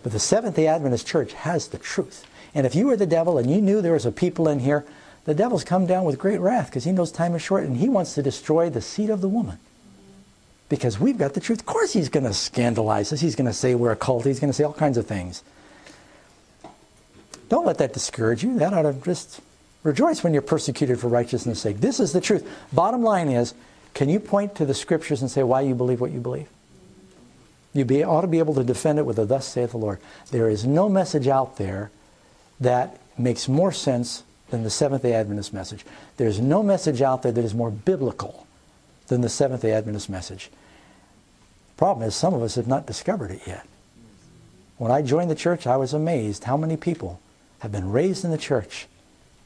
But 0.07 0.13
the 0.13 0.19
Seventh 0.19 0.55
day 0.55 0.67
Adventist 0.67 1.05
Church 1.05 1.33
has 1.33 1.67
the 1.67 1.77
truth. 1.77 2.25
And 2.55 2.65
if 2.65 2.75
you 2.75 2.87
were 2.87 2.95
the 2.95 3.05
devil 3.05 3.37
and 3.37 3.51
you 3.51 3.59
knew 3.59 3.81
there 3.81 3.91
was 3.91 4.05
a 4.05 4.11
people 4.13 4.47
in 4.47 4.59
here, 4.59 4.85
the 5.25 5.35
devil's 5.35 5.65
come 5.65 5.85
down 5.85 6.05
with 6.05 6.17
great 6.17 6.39
wrath 6.39 6.67
because 6.67 6.85
he 6.85 6.93
knows 6.93 7.11
time 7.11 7.35
is 7.35 7.41
short 7.41 7.65
and 7.65 7.75
he 7.75 7.89
wants 7.89 8.13
to 8.13 8.23
destroy 8.23 8.69
the 8.69 8.79
seed 8.79 9.09
of 9.09 9.19
the 9.19 9.27
woman. 9.27 9.59
Because 10.69 10.97
we've 10.97 11.17
got 11.17 11.33
the 11.33 11.41
truth. 11.41 11.59
Of 11.59 11.65
course 11.65 11.91
he's 11.91 12.07
going 12.07 12.23
to 12.23 12.33
scandalize 12.33 13.11
us. 13.11 13.19
He's 13.19 13.35
going 13.35 13.47
to 13.47 13.53
say 13.53 13.75
we're 13.75 13.91
a 13.91 13.97
cult. 13.97 14.23
He's 14.23 14.39
going 14.39 14.49
to 14.49 14.53
say 14.53 14.63
all 14.63 14.71
kinds 14.71 14.97
of 14.97 15.05
things. 15.05 15.43
Don't 17.49 17.65
let 17.65 17.77
that 17.79 17.91
discourage 17.91 18.45
you. 18.45 18.59
That 18.59 18.73
ought 18.73 18.83
to 18.83 18.93
just 18.93 19.41
rejoice 19.83 20.23
when 20.23 20.31
you're 20.31 20.41
persecuted 20.41 21.01
for 21.01 21.09
righteousness' 21.09 21.59
sake. 21.59 21.81
This 21.81 21.99
is 21.99 22.13
the 22.13 22.21
truth. 22.21 22.49
Bottom 22.71 23.03
line 23.03 23.27
is, 23.27 23.53
can 23.93 24.07
you 24.07 24.21
point 24.21 24.55
to 24.55 24.65
the 24.65 24.73
scriptures 24.73 25.21
and 25.21 25.29
say 25.29 25.43
why 25.43 25.59
you 25.59 25.75
believe 25.75 25.99
what 25.99 26.11
you 26.11 26.21
believe? 26.21 26.47
You 27.73 27.85
be, 27.85 28.03
ought 28.03 28.21
to 28.21 28.27
be 28.27 28.39
able 28.39 28.55
to 28.55 28.63
defend 28.63 28.99
it 28.99 29.05
with 29.05 29.19
a 29.19 29.25
thus 29.25 29.47
saith 29.47 29.71
the 29.71 29.77
Lord. 29.77 29.99
There 30.31 30.49
is 30.49 30.65
no 30.65 30.89
message 30.89 31.27
out 31.27 31.57
there 31.57 31.91
that 32.59 32.99
makes 33.17 33.47
more 33.47 33.71
sense 33.71 34.23
than 34.49 34.63
the 34.63 34.69
Seventh 34.69 35.03
day 35.03 35.13
Adventist 35.13 35.53
message. 35.53 35.85
There's 36.17 36.39
no 36.39 36.63
message 36.63 37.01
out 37.01 37.23
there 37.23 37.31
that 37.31 37.43
is 37.43 37.53
more 37.53 37.71
biblical 37.71 38.47
than 39.07 39.21
the 39.21 39.29
Seventh 39.29 39.61
day 39.61 39.73
Adventist 39.73 40.09
message. 40.09 40.49
The 41.75 41.77
problem 41.77 42.07
is, 42.07 42.15
some 42.15 42.33
of 42.33 42.41
us 42.41 42.55
have 42.55 42.67
not 42.67 42.87
discovered 42.87 43.31
it 43.31 43.41
yet. 43.45 43.67
When 44.77 44.91
I 44.91 45.01
joined 45.01 45.29
the 45.29 45.35
church, 45.35 45.67
I 45.67 45.77
was 45.77 45.93
amazed 45.93 46.45
how 46.45 46.57
many 46.57 46.77
people 46.77 47.19
have 47.59 47.71
been 47.71 47.91
raised 47.91 48.23
in 48.23 48.31
the 48.31 48.37
church 48.37 48.87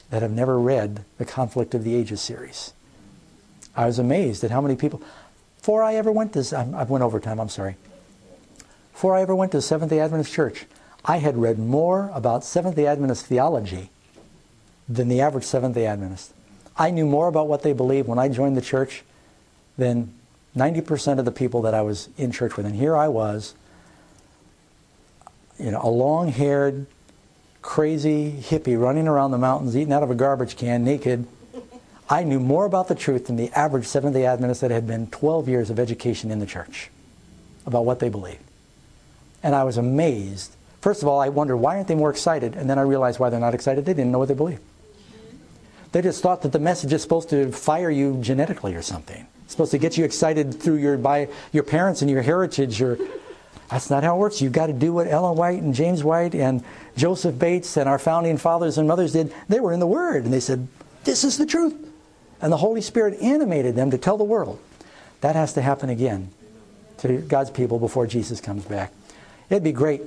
that 0.10 0.22
have 0.22 0.32
never 0.32 0.60
read 0.60 1.06
the 1.18 1.26
Conflict 1.26 1.74
of 1.74 1.84
the 1.84 1.96
Ages 1.96 2.22
series. 2.22 2.74
I 3.76 3.86
was 3.86 3.98
amazed 3.98 4.44
at 4.44 4.52
how 4.52 4.62
many 4.62 4.76
people. 4.76 5.02
Before 5.58 5.84
I 5.84 5.96
ever 5.96 6.12
went 6.12 6.34
this, 6.34 6.52
I 6.54 6.84
went 6.84 7.04
over 7.04 7.20
time, 7.20 7.40
I'm 7.40 7.50
sorry. 7.50 7.76
Before 8.94 9.16
I 9.16 9.22
ever 9.22 9.36
went 9.36 9.52
to 9.54 9.62
Seventh 9.62 9.90
day 9.90 10.00
Adventist 10.00 10.34
Church, 10.34 10.66
I 11.04 11.18
had 11.18 11.38
read 11.38 11.58
more 11.58 12.12
about 12.14 12.44
Seventh 12.44 12.76
day 12.76 12.86
Adventist 12.86 13.26
theology 13.26 13.90
than 14.88 15.08
the 15.08 15.22
average 15.22 15.46
Seventh 15.46 15.76
day 15.76 15.86
Adventist. 15.86 16.34
I 16.78 16.92
knew 16.92 17.06
more 17.06 17.28
about 17.28 17.48
what 17.48 17.64
they 17.64 17.74
believed 17.74 18.08
when 18.08 18.20
I 18.20 18.30
joined 18.30 18.56
the 18.56 18.62
church 18.62 19.04
than 19.78 20.14
90% 20.56 21.20
of 21.20 21.26
the 21.26 21.32
people 21.32 21.62
that 21.64 21.74
I 21.74 21.82
was 21.82 22.10
in 22.18 22.32
church 22.32 22.58
with. 22.58 22.66
And 22.66 22.76
here 22.76 22.96
I 22.96 23.08
was, 23.08 23.56
you 25.58 25.72
know, 25.72 25.82
a 25.82 25.90
long 25.90 26.30
haired, 26.30 26.86
crazy 27.62 28.32
hippie 28.32 28.80
running 28.80 29.08
around 29.08 29.32
the 29.32 29.38
mountains 29.38 29.76
eating 29.76 29.94
out 29.94 30.04
of 30.04 30.12
a 30.12 30.16
garbage 30.16 30.58
can 30.58 30.84
naked. 30.84 31.28
I 32.10 32.24
knew 32.24 32.40
more 32.40 32.66
about 32.66 32.88
the 32.90 32.96
truth 32.96 33.28
than 33.28 33.38
the 33.38 33.52
average 33.52 33.86
Seventh 33.86 34.14
day 34.14 34.26
Adventist 34.26 34.62
that 34.62 34.72
had 34.72 34.86
been 34.86 35.08
12 35.08 35.48
years 35.48 35.70
of 35.70 35.80
education 35.80 36.32
in 36.32 36.40
the 36.40 36.46
church 36.46 36.90
about 37.66 37.86
what 37.86 38.00
they 38.00 38.10
believed. 38.10 38.44
And 39.44 39.56
I 39.56 39.64
was 39.64 39.78
amazed 39.78 40.56
First 40.82 41.04
of 41.04 41.08
all, 41.08 41.20
I 41.20 41.30
wonder 41.30 41.56
why 41.56 41.76
aren't 41.76 41.88
they 41.88 41.96
more 41.96 42.10
excited? 42.10 42.56
And 42.56 42.70
then 42.70 42.80
I 42.80 42.82
realized 42.82 43.20
why 43.20 43.30
they're 43.30 43.40
not 43.40 43.54
excited. 43.54 43.86
They 43.86 43.94
didn't 43.94 44.12
know 44.12 44.18
what 44.18 44.28
they 44.28 44.34
believed. 44.34 44.62
They 45.92 46.02
just 46.02 46.24
thought 46.24 46.42
that 46.42 46.52
the 46.52 46.60
message 46.60 46.92
is 46.92 47.04
supposed 47.04 47.30
to 47.30 47.52
fire 47.52 47.92
you 47.92 48.18
genetically 48.22 48.74
or 48.74 48.82
something. 48.82 49.28
It's 49.44 49.52
supposed 49.52 49.72
to 49.72 49.78
get 49.78 49.98
you 49.98 50.06
excited 50.06 50.60
through 50.60 50.78
your 50.78 50.98
by 50.98 51.28
your 51.52 51.64
parents 51.64 52.02
and 52.02 52.10
your 52.10 52.22
heritage 52.22 52.82
or 52.82 52.98
that's 53.70 53.90
not 53.90 54.04
how 54.04 54.16
it 54.16 54.20
works. 54.20 54.42
You've 54.42 54.54
got 54.54 54.68
to 54.68 54.74
do 54.74 54.92
what 54.92 55.08
Ellen 55.08 55.38
White 55.38 55.62
and 55.62 55.74
James 55.74 56.04
White 56.04 56.34
and 56.34 56.64
Joseph 56.98 57.38
Bates 57.38 57.78
and 57.78 57.88
our 57.88 58.00
founding 58.00 58.38
fathers 58.38 58.78
and 58.78 58.88
mothers 58.88 59.14
did. 59.14 59.34
They 59.50 59.60
were 59.60 59.74
in 59.74 59.80
the 59.80 59.88
Word 59.88 60.24
and 60.24 60.34
they 60.34 60.40
said, 60.40 60.68
This 61.04 61.24
is 61.24 61.38
the 61.38 61.46
truth. 61.46 61.76
And 62.42 62.52
the 62.52 62.58
Holy 62.58 62.82
Spirit 62.82 63.22
animated 63.22 63.76
them 63.76 63.92
to 63.92 63.98
tell 63.98 64.18
the 64.18 64.24
world. 64.24 64.60
That 65.20 65.36
has 65.36 65.54
to 65.54 65.62
happen 65.62 65.90
again 65.90 66.32
to 67.00 67.20
God's 67.20 67.52
people 67.52 67.78
before 67.78 68.08
Jesus 68.08 68.42
comes 68.42 68.66
back. 68.66 68.92
It'd 69.52 69.66
be 69.66 69.74
great 69.74 70.02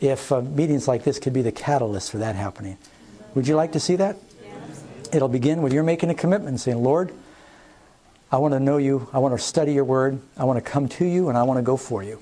if 0.00 0.32
uh, 0.32 0.42
meetings 0.42 0.88
like 0.88 1.04
this 1.04 1.20
could 1.20 1.32
be 1.32 1.40
the 1.40 1.52
catalyst 1.52 2.10
for 2.10 2.18
that 2.18 2.34
happening. 2.34 2.76
Would 3.36 3.46
you 3.46 3.54
like 3.54 3.72
to 3.72 3.80
see 3.80 3.94
that? 3.94 4.16
It'll 5.12 5.28
begin 5.28 5.62
with 5.62 5.72
your 5.72 5.84
making 5.84 6.10
a 6.10 6.14
commitment 6.14 6.58
saying, 6.58 6.82
Lord, 6.82 7.12
I 8.32 8.38
want 8.38 8.54
to 8.54 8.60
know 8.60 8.76
you. 8.76 9.08
I 9.12 9.20
want 9.20 9.38
to 9.38 9.42
study 9.42 9.72
your 9.72 9.84
word. 9.84 10.20
I 10.36 10.44
want 10.44 10.62
to 10.62 10.68
come 10.68 10.88
to 10.88 11.04
you 11.04 11.28
and 11.28 11.38
I 11.38 11.44
want 11.44 11.58
to 11.58 11.62
go 11.62 11.76
for 11.76 12.02
you. 12.02 12.20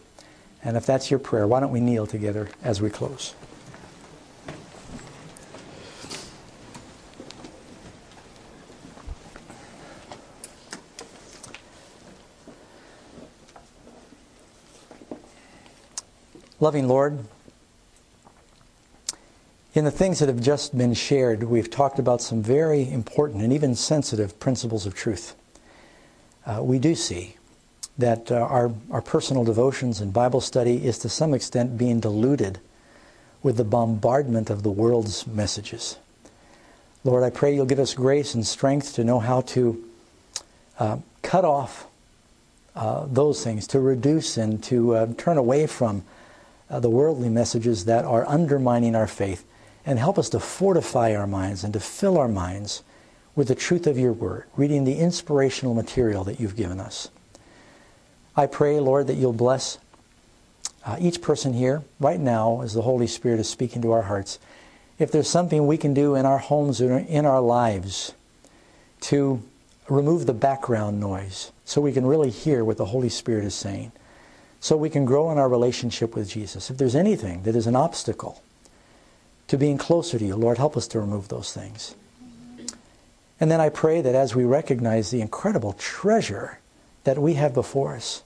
And 0.62 0.77
if 0.77 0.85
that's 0.85 1.11
your 1.11 1.19
prayer, 1.19 1.47
why 1.47 1.61
don't 1.61 1.73
we 1.73 1.81
kneel 1.81 2.07
together 2.07 2.51
as 2.62 2.83
we 2.83 2.91
close? 2.91 3.35
Loving 16.59 16.88
Lord, 16.88 17.19
in 19.75 19.85
the 19.85 19.90
things 19.90 20.21
that 20.21 20.29
have 20.31 20.40
just 20.40 20.77
been 20.77 20.95
shared, 20.95 21.42
we've 21.42 21.71
talked 21.71 21.99
about 21.99 22.23
some 22.23 22.42
very 22.42 22.90
important 22.90 23.42
and 23.42 23.53
even 23.53 23.75
sensitive 23.75 24.40
principles 24.40 24.87
of 24.87 24.95
truth. 24.95 25.35
Uh, 26.47 26.62
we 26.62 26.79
do 26.79 26.95
see 26.95 27.37
that 27.99 28.33
uh, 28.33 28.37
our, 28.37 28.73
our 28.90 29.03
personal 29.03 29.45
devotions 29.45 30.01
and 30.01 30.14
Bible 30.14 30.40
study 30.40 30.87
is 30.87 30.99
to 31.01 31.11
some 31.11 31.35
extent 31.35 31.77
being 31.77 32.01
diluted 32.01 32.59
with 33.42 33.59
the 33.59 33.64
bombardment 33.64 34.49
of 34.49 34.62
the 34.62 34.71
world's 34.71 35.27
messages. 35.27 35.99
Lord, 37.05 37.23
I 37.23 37.29
pray 37.29 37.55
you'll 37.55 37.66
give 37.66 37.79
us 37.79 37.92
grace 37.92 38.35
and 38.35 38.47
strength 38.47 38.95
to 38.95 39.05
know 39.05 39.21
how 39.21 39.42
to 39.42 39.85
uh, 40.79 40.99
cut 41.21 41.45
off 41.45 41.87
uh, 42.75 43.05
those 43.11 43.45
things, 43.45 43.66
to 43.66 43.79
reduce 43.79 44.38
and 44.38 44.64
to 44.64 44.95
uh, 44.95 45.07
turn 45.19 45.37
away 45.37 45.66
from 45.66 46.03
uh, 46.71 46.81
the 46.81 46.91
worldly 46.91 47.29
messages 47.29 47.85
that 47.85 48.05
are 48.05 48.29
undermining 48.29 48.95
our 48.95 49.07
faith 49.07 49.45
and 49.85 49.99
help 49.99 50.19
us 50.19 50.29
to 50.31 50.41
fortify 50.41 51.15
our 51.15 51.27
minds 51.27 51.63
and 51.63 51.73
to 51.73 51.81
fill 51.81 52.19
our 52.19 52.29
minds 52.29 52.83
with 53.37 53.49
the 53.49 53.55
truth 53.55 53.87
of 53.87 53.99
your 53.99 54.13
word, 54.13 54.45
reading 54.57 54.85
the 54.85 54.99
inspirational 54.99 55.75
material 55.75 56.25
that 56.25 56.41
you've 56.41 56.57
given 56.57 56.81
us. 56.81 57.11
I 58.35 58.47
pray, 58.47 58.81
Lord, 58.81 59.07
that 59.07 59.15
you'll 59.15 59.33
bless 59.33 59.79
uh, 60.85 60.97
each 61.01 61.21
person 61.21 61.53
here 61.53 61.83
right 62.01 62.19
now 62.19 62.63
as 62.63 62.75
the 62.75 62.83
Holy 62.83 63.07
Spirit 63.07 63.41
is 63.41 63.49
speaking 63.49 63.83
to 63.83 63.93
our 63.93 64.03
hearts. 64.03 64.39
If 64.99 65.13
there's 65.13 65.29
something 65.29 65.67
we 65.67 65.77
can 65.77 65.95
do 65.95 66.15
in 66.15 66.25
our 66.25 66.39
homes 66.39 66.81
or 66.81 66.99
in 66.99 67.27
our 67.27 67.41
lives 67.41 68.13
to 69.03 69.43
remove 69.89 70.27
the 70.27 70.35
background 70.35 70.99
noise 70.99 71.53
so 71.65 71.81
we 71.81 71.93
can 71.93 72.07
really 72.07 72.31
hear 72.31 72.65
what 72.65 72.77
the 72.77 72.87
Holy 72.87 73.09
Spirit 73.09 73.45
is 73.45 73.55
saying, 73.55 73.93
so 74.67 74.77
we 74.77 74.91
can 74.91 75.05
grow 75.05 75.31
in 75.31 75.39
our 75.39 75.49
relationship 75.49 76.15
with 76.15 76.29
Jesus. 76.29 76.71
If 76.71 76.77
there's 76.77 76.97
anything 76.97 77.43
that 77.45 77.55
is 77.55 77.67
an 77.67 77.77
obstacle, 77.77 78.43
to 79.49 79.57
being 79.57 79.79
closer 79.79 80.19
to 80.19 80.25
you. 80.25 80.37
Lord, 80.37 80.59
help 80.59 80.77
us 80.77 80.89
to 80.89 81.01
remove 81.01 81.29
those 81.29 81.53
things. 81.53 81.95
And 83.39 83.51
then 83.51 83.61
I 83.61 83.69
pray 83.69 84.01
that 84.01 84.15
as 84.15 84.35
we 84.35 84.45
recognize 84.45 85.11
the 85.11 85.21
incredible 85.21 85.75
treasure 85.75 86.59
that 87.05 87.19
we 87.19 87.35
have 87.35 87.55
before 87.55 87.95
us, 87.95 88.23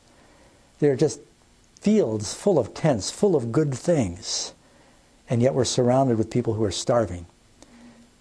there 0.78 0.92
are 0.92 0.96
just 0.96 1.20
fields 1.80 2.32
full 2.32 2.58
of 2.58 2.74
tents, 2.74 3.10
full 3.10 3.36
of 3.36 3.52
good 3.52 3.74
things, 3.74 4.54
and 5.28 5.42
yet 5.42 5.54
we're 5.54 5.64
surrounded 5.64 6.16
with 6.16 6.30
people 6.30 6.54
who 6.54 6.64
are 6.64 6.70
starving. 6.70 7.26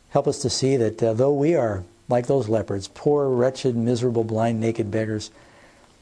Help 0.10 0.28
us 0.28 0.42
to 0.42 0.50
see 0.50 0.76
that 0.78 1.02
uh, 1.02 1.14
though 1.14 1.34
we 1.34 1.56
are 1.56 1.84
like 2.10 2.28
those 2.28 2.50
lepers, 2.50 2.88
poor, 2.88 3.30
wretched, 3.30 3.76
miserable, 3.76 4.24
blind, 4.24 4.60
naked 4.60 4.90
beggars, 4.90 5.30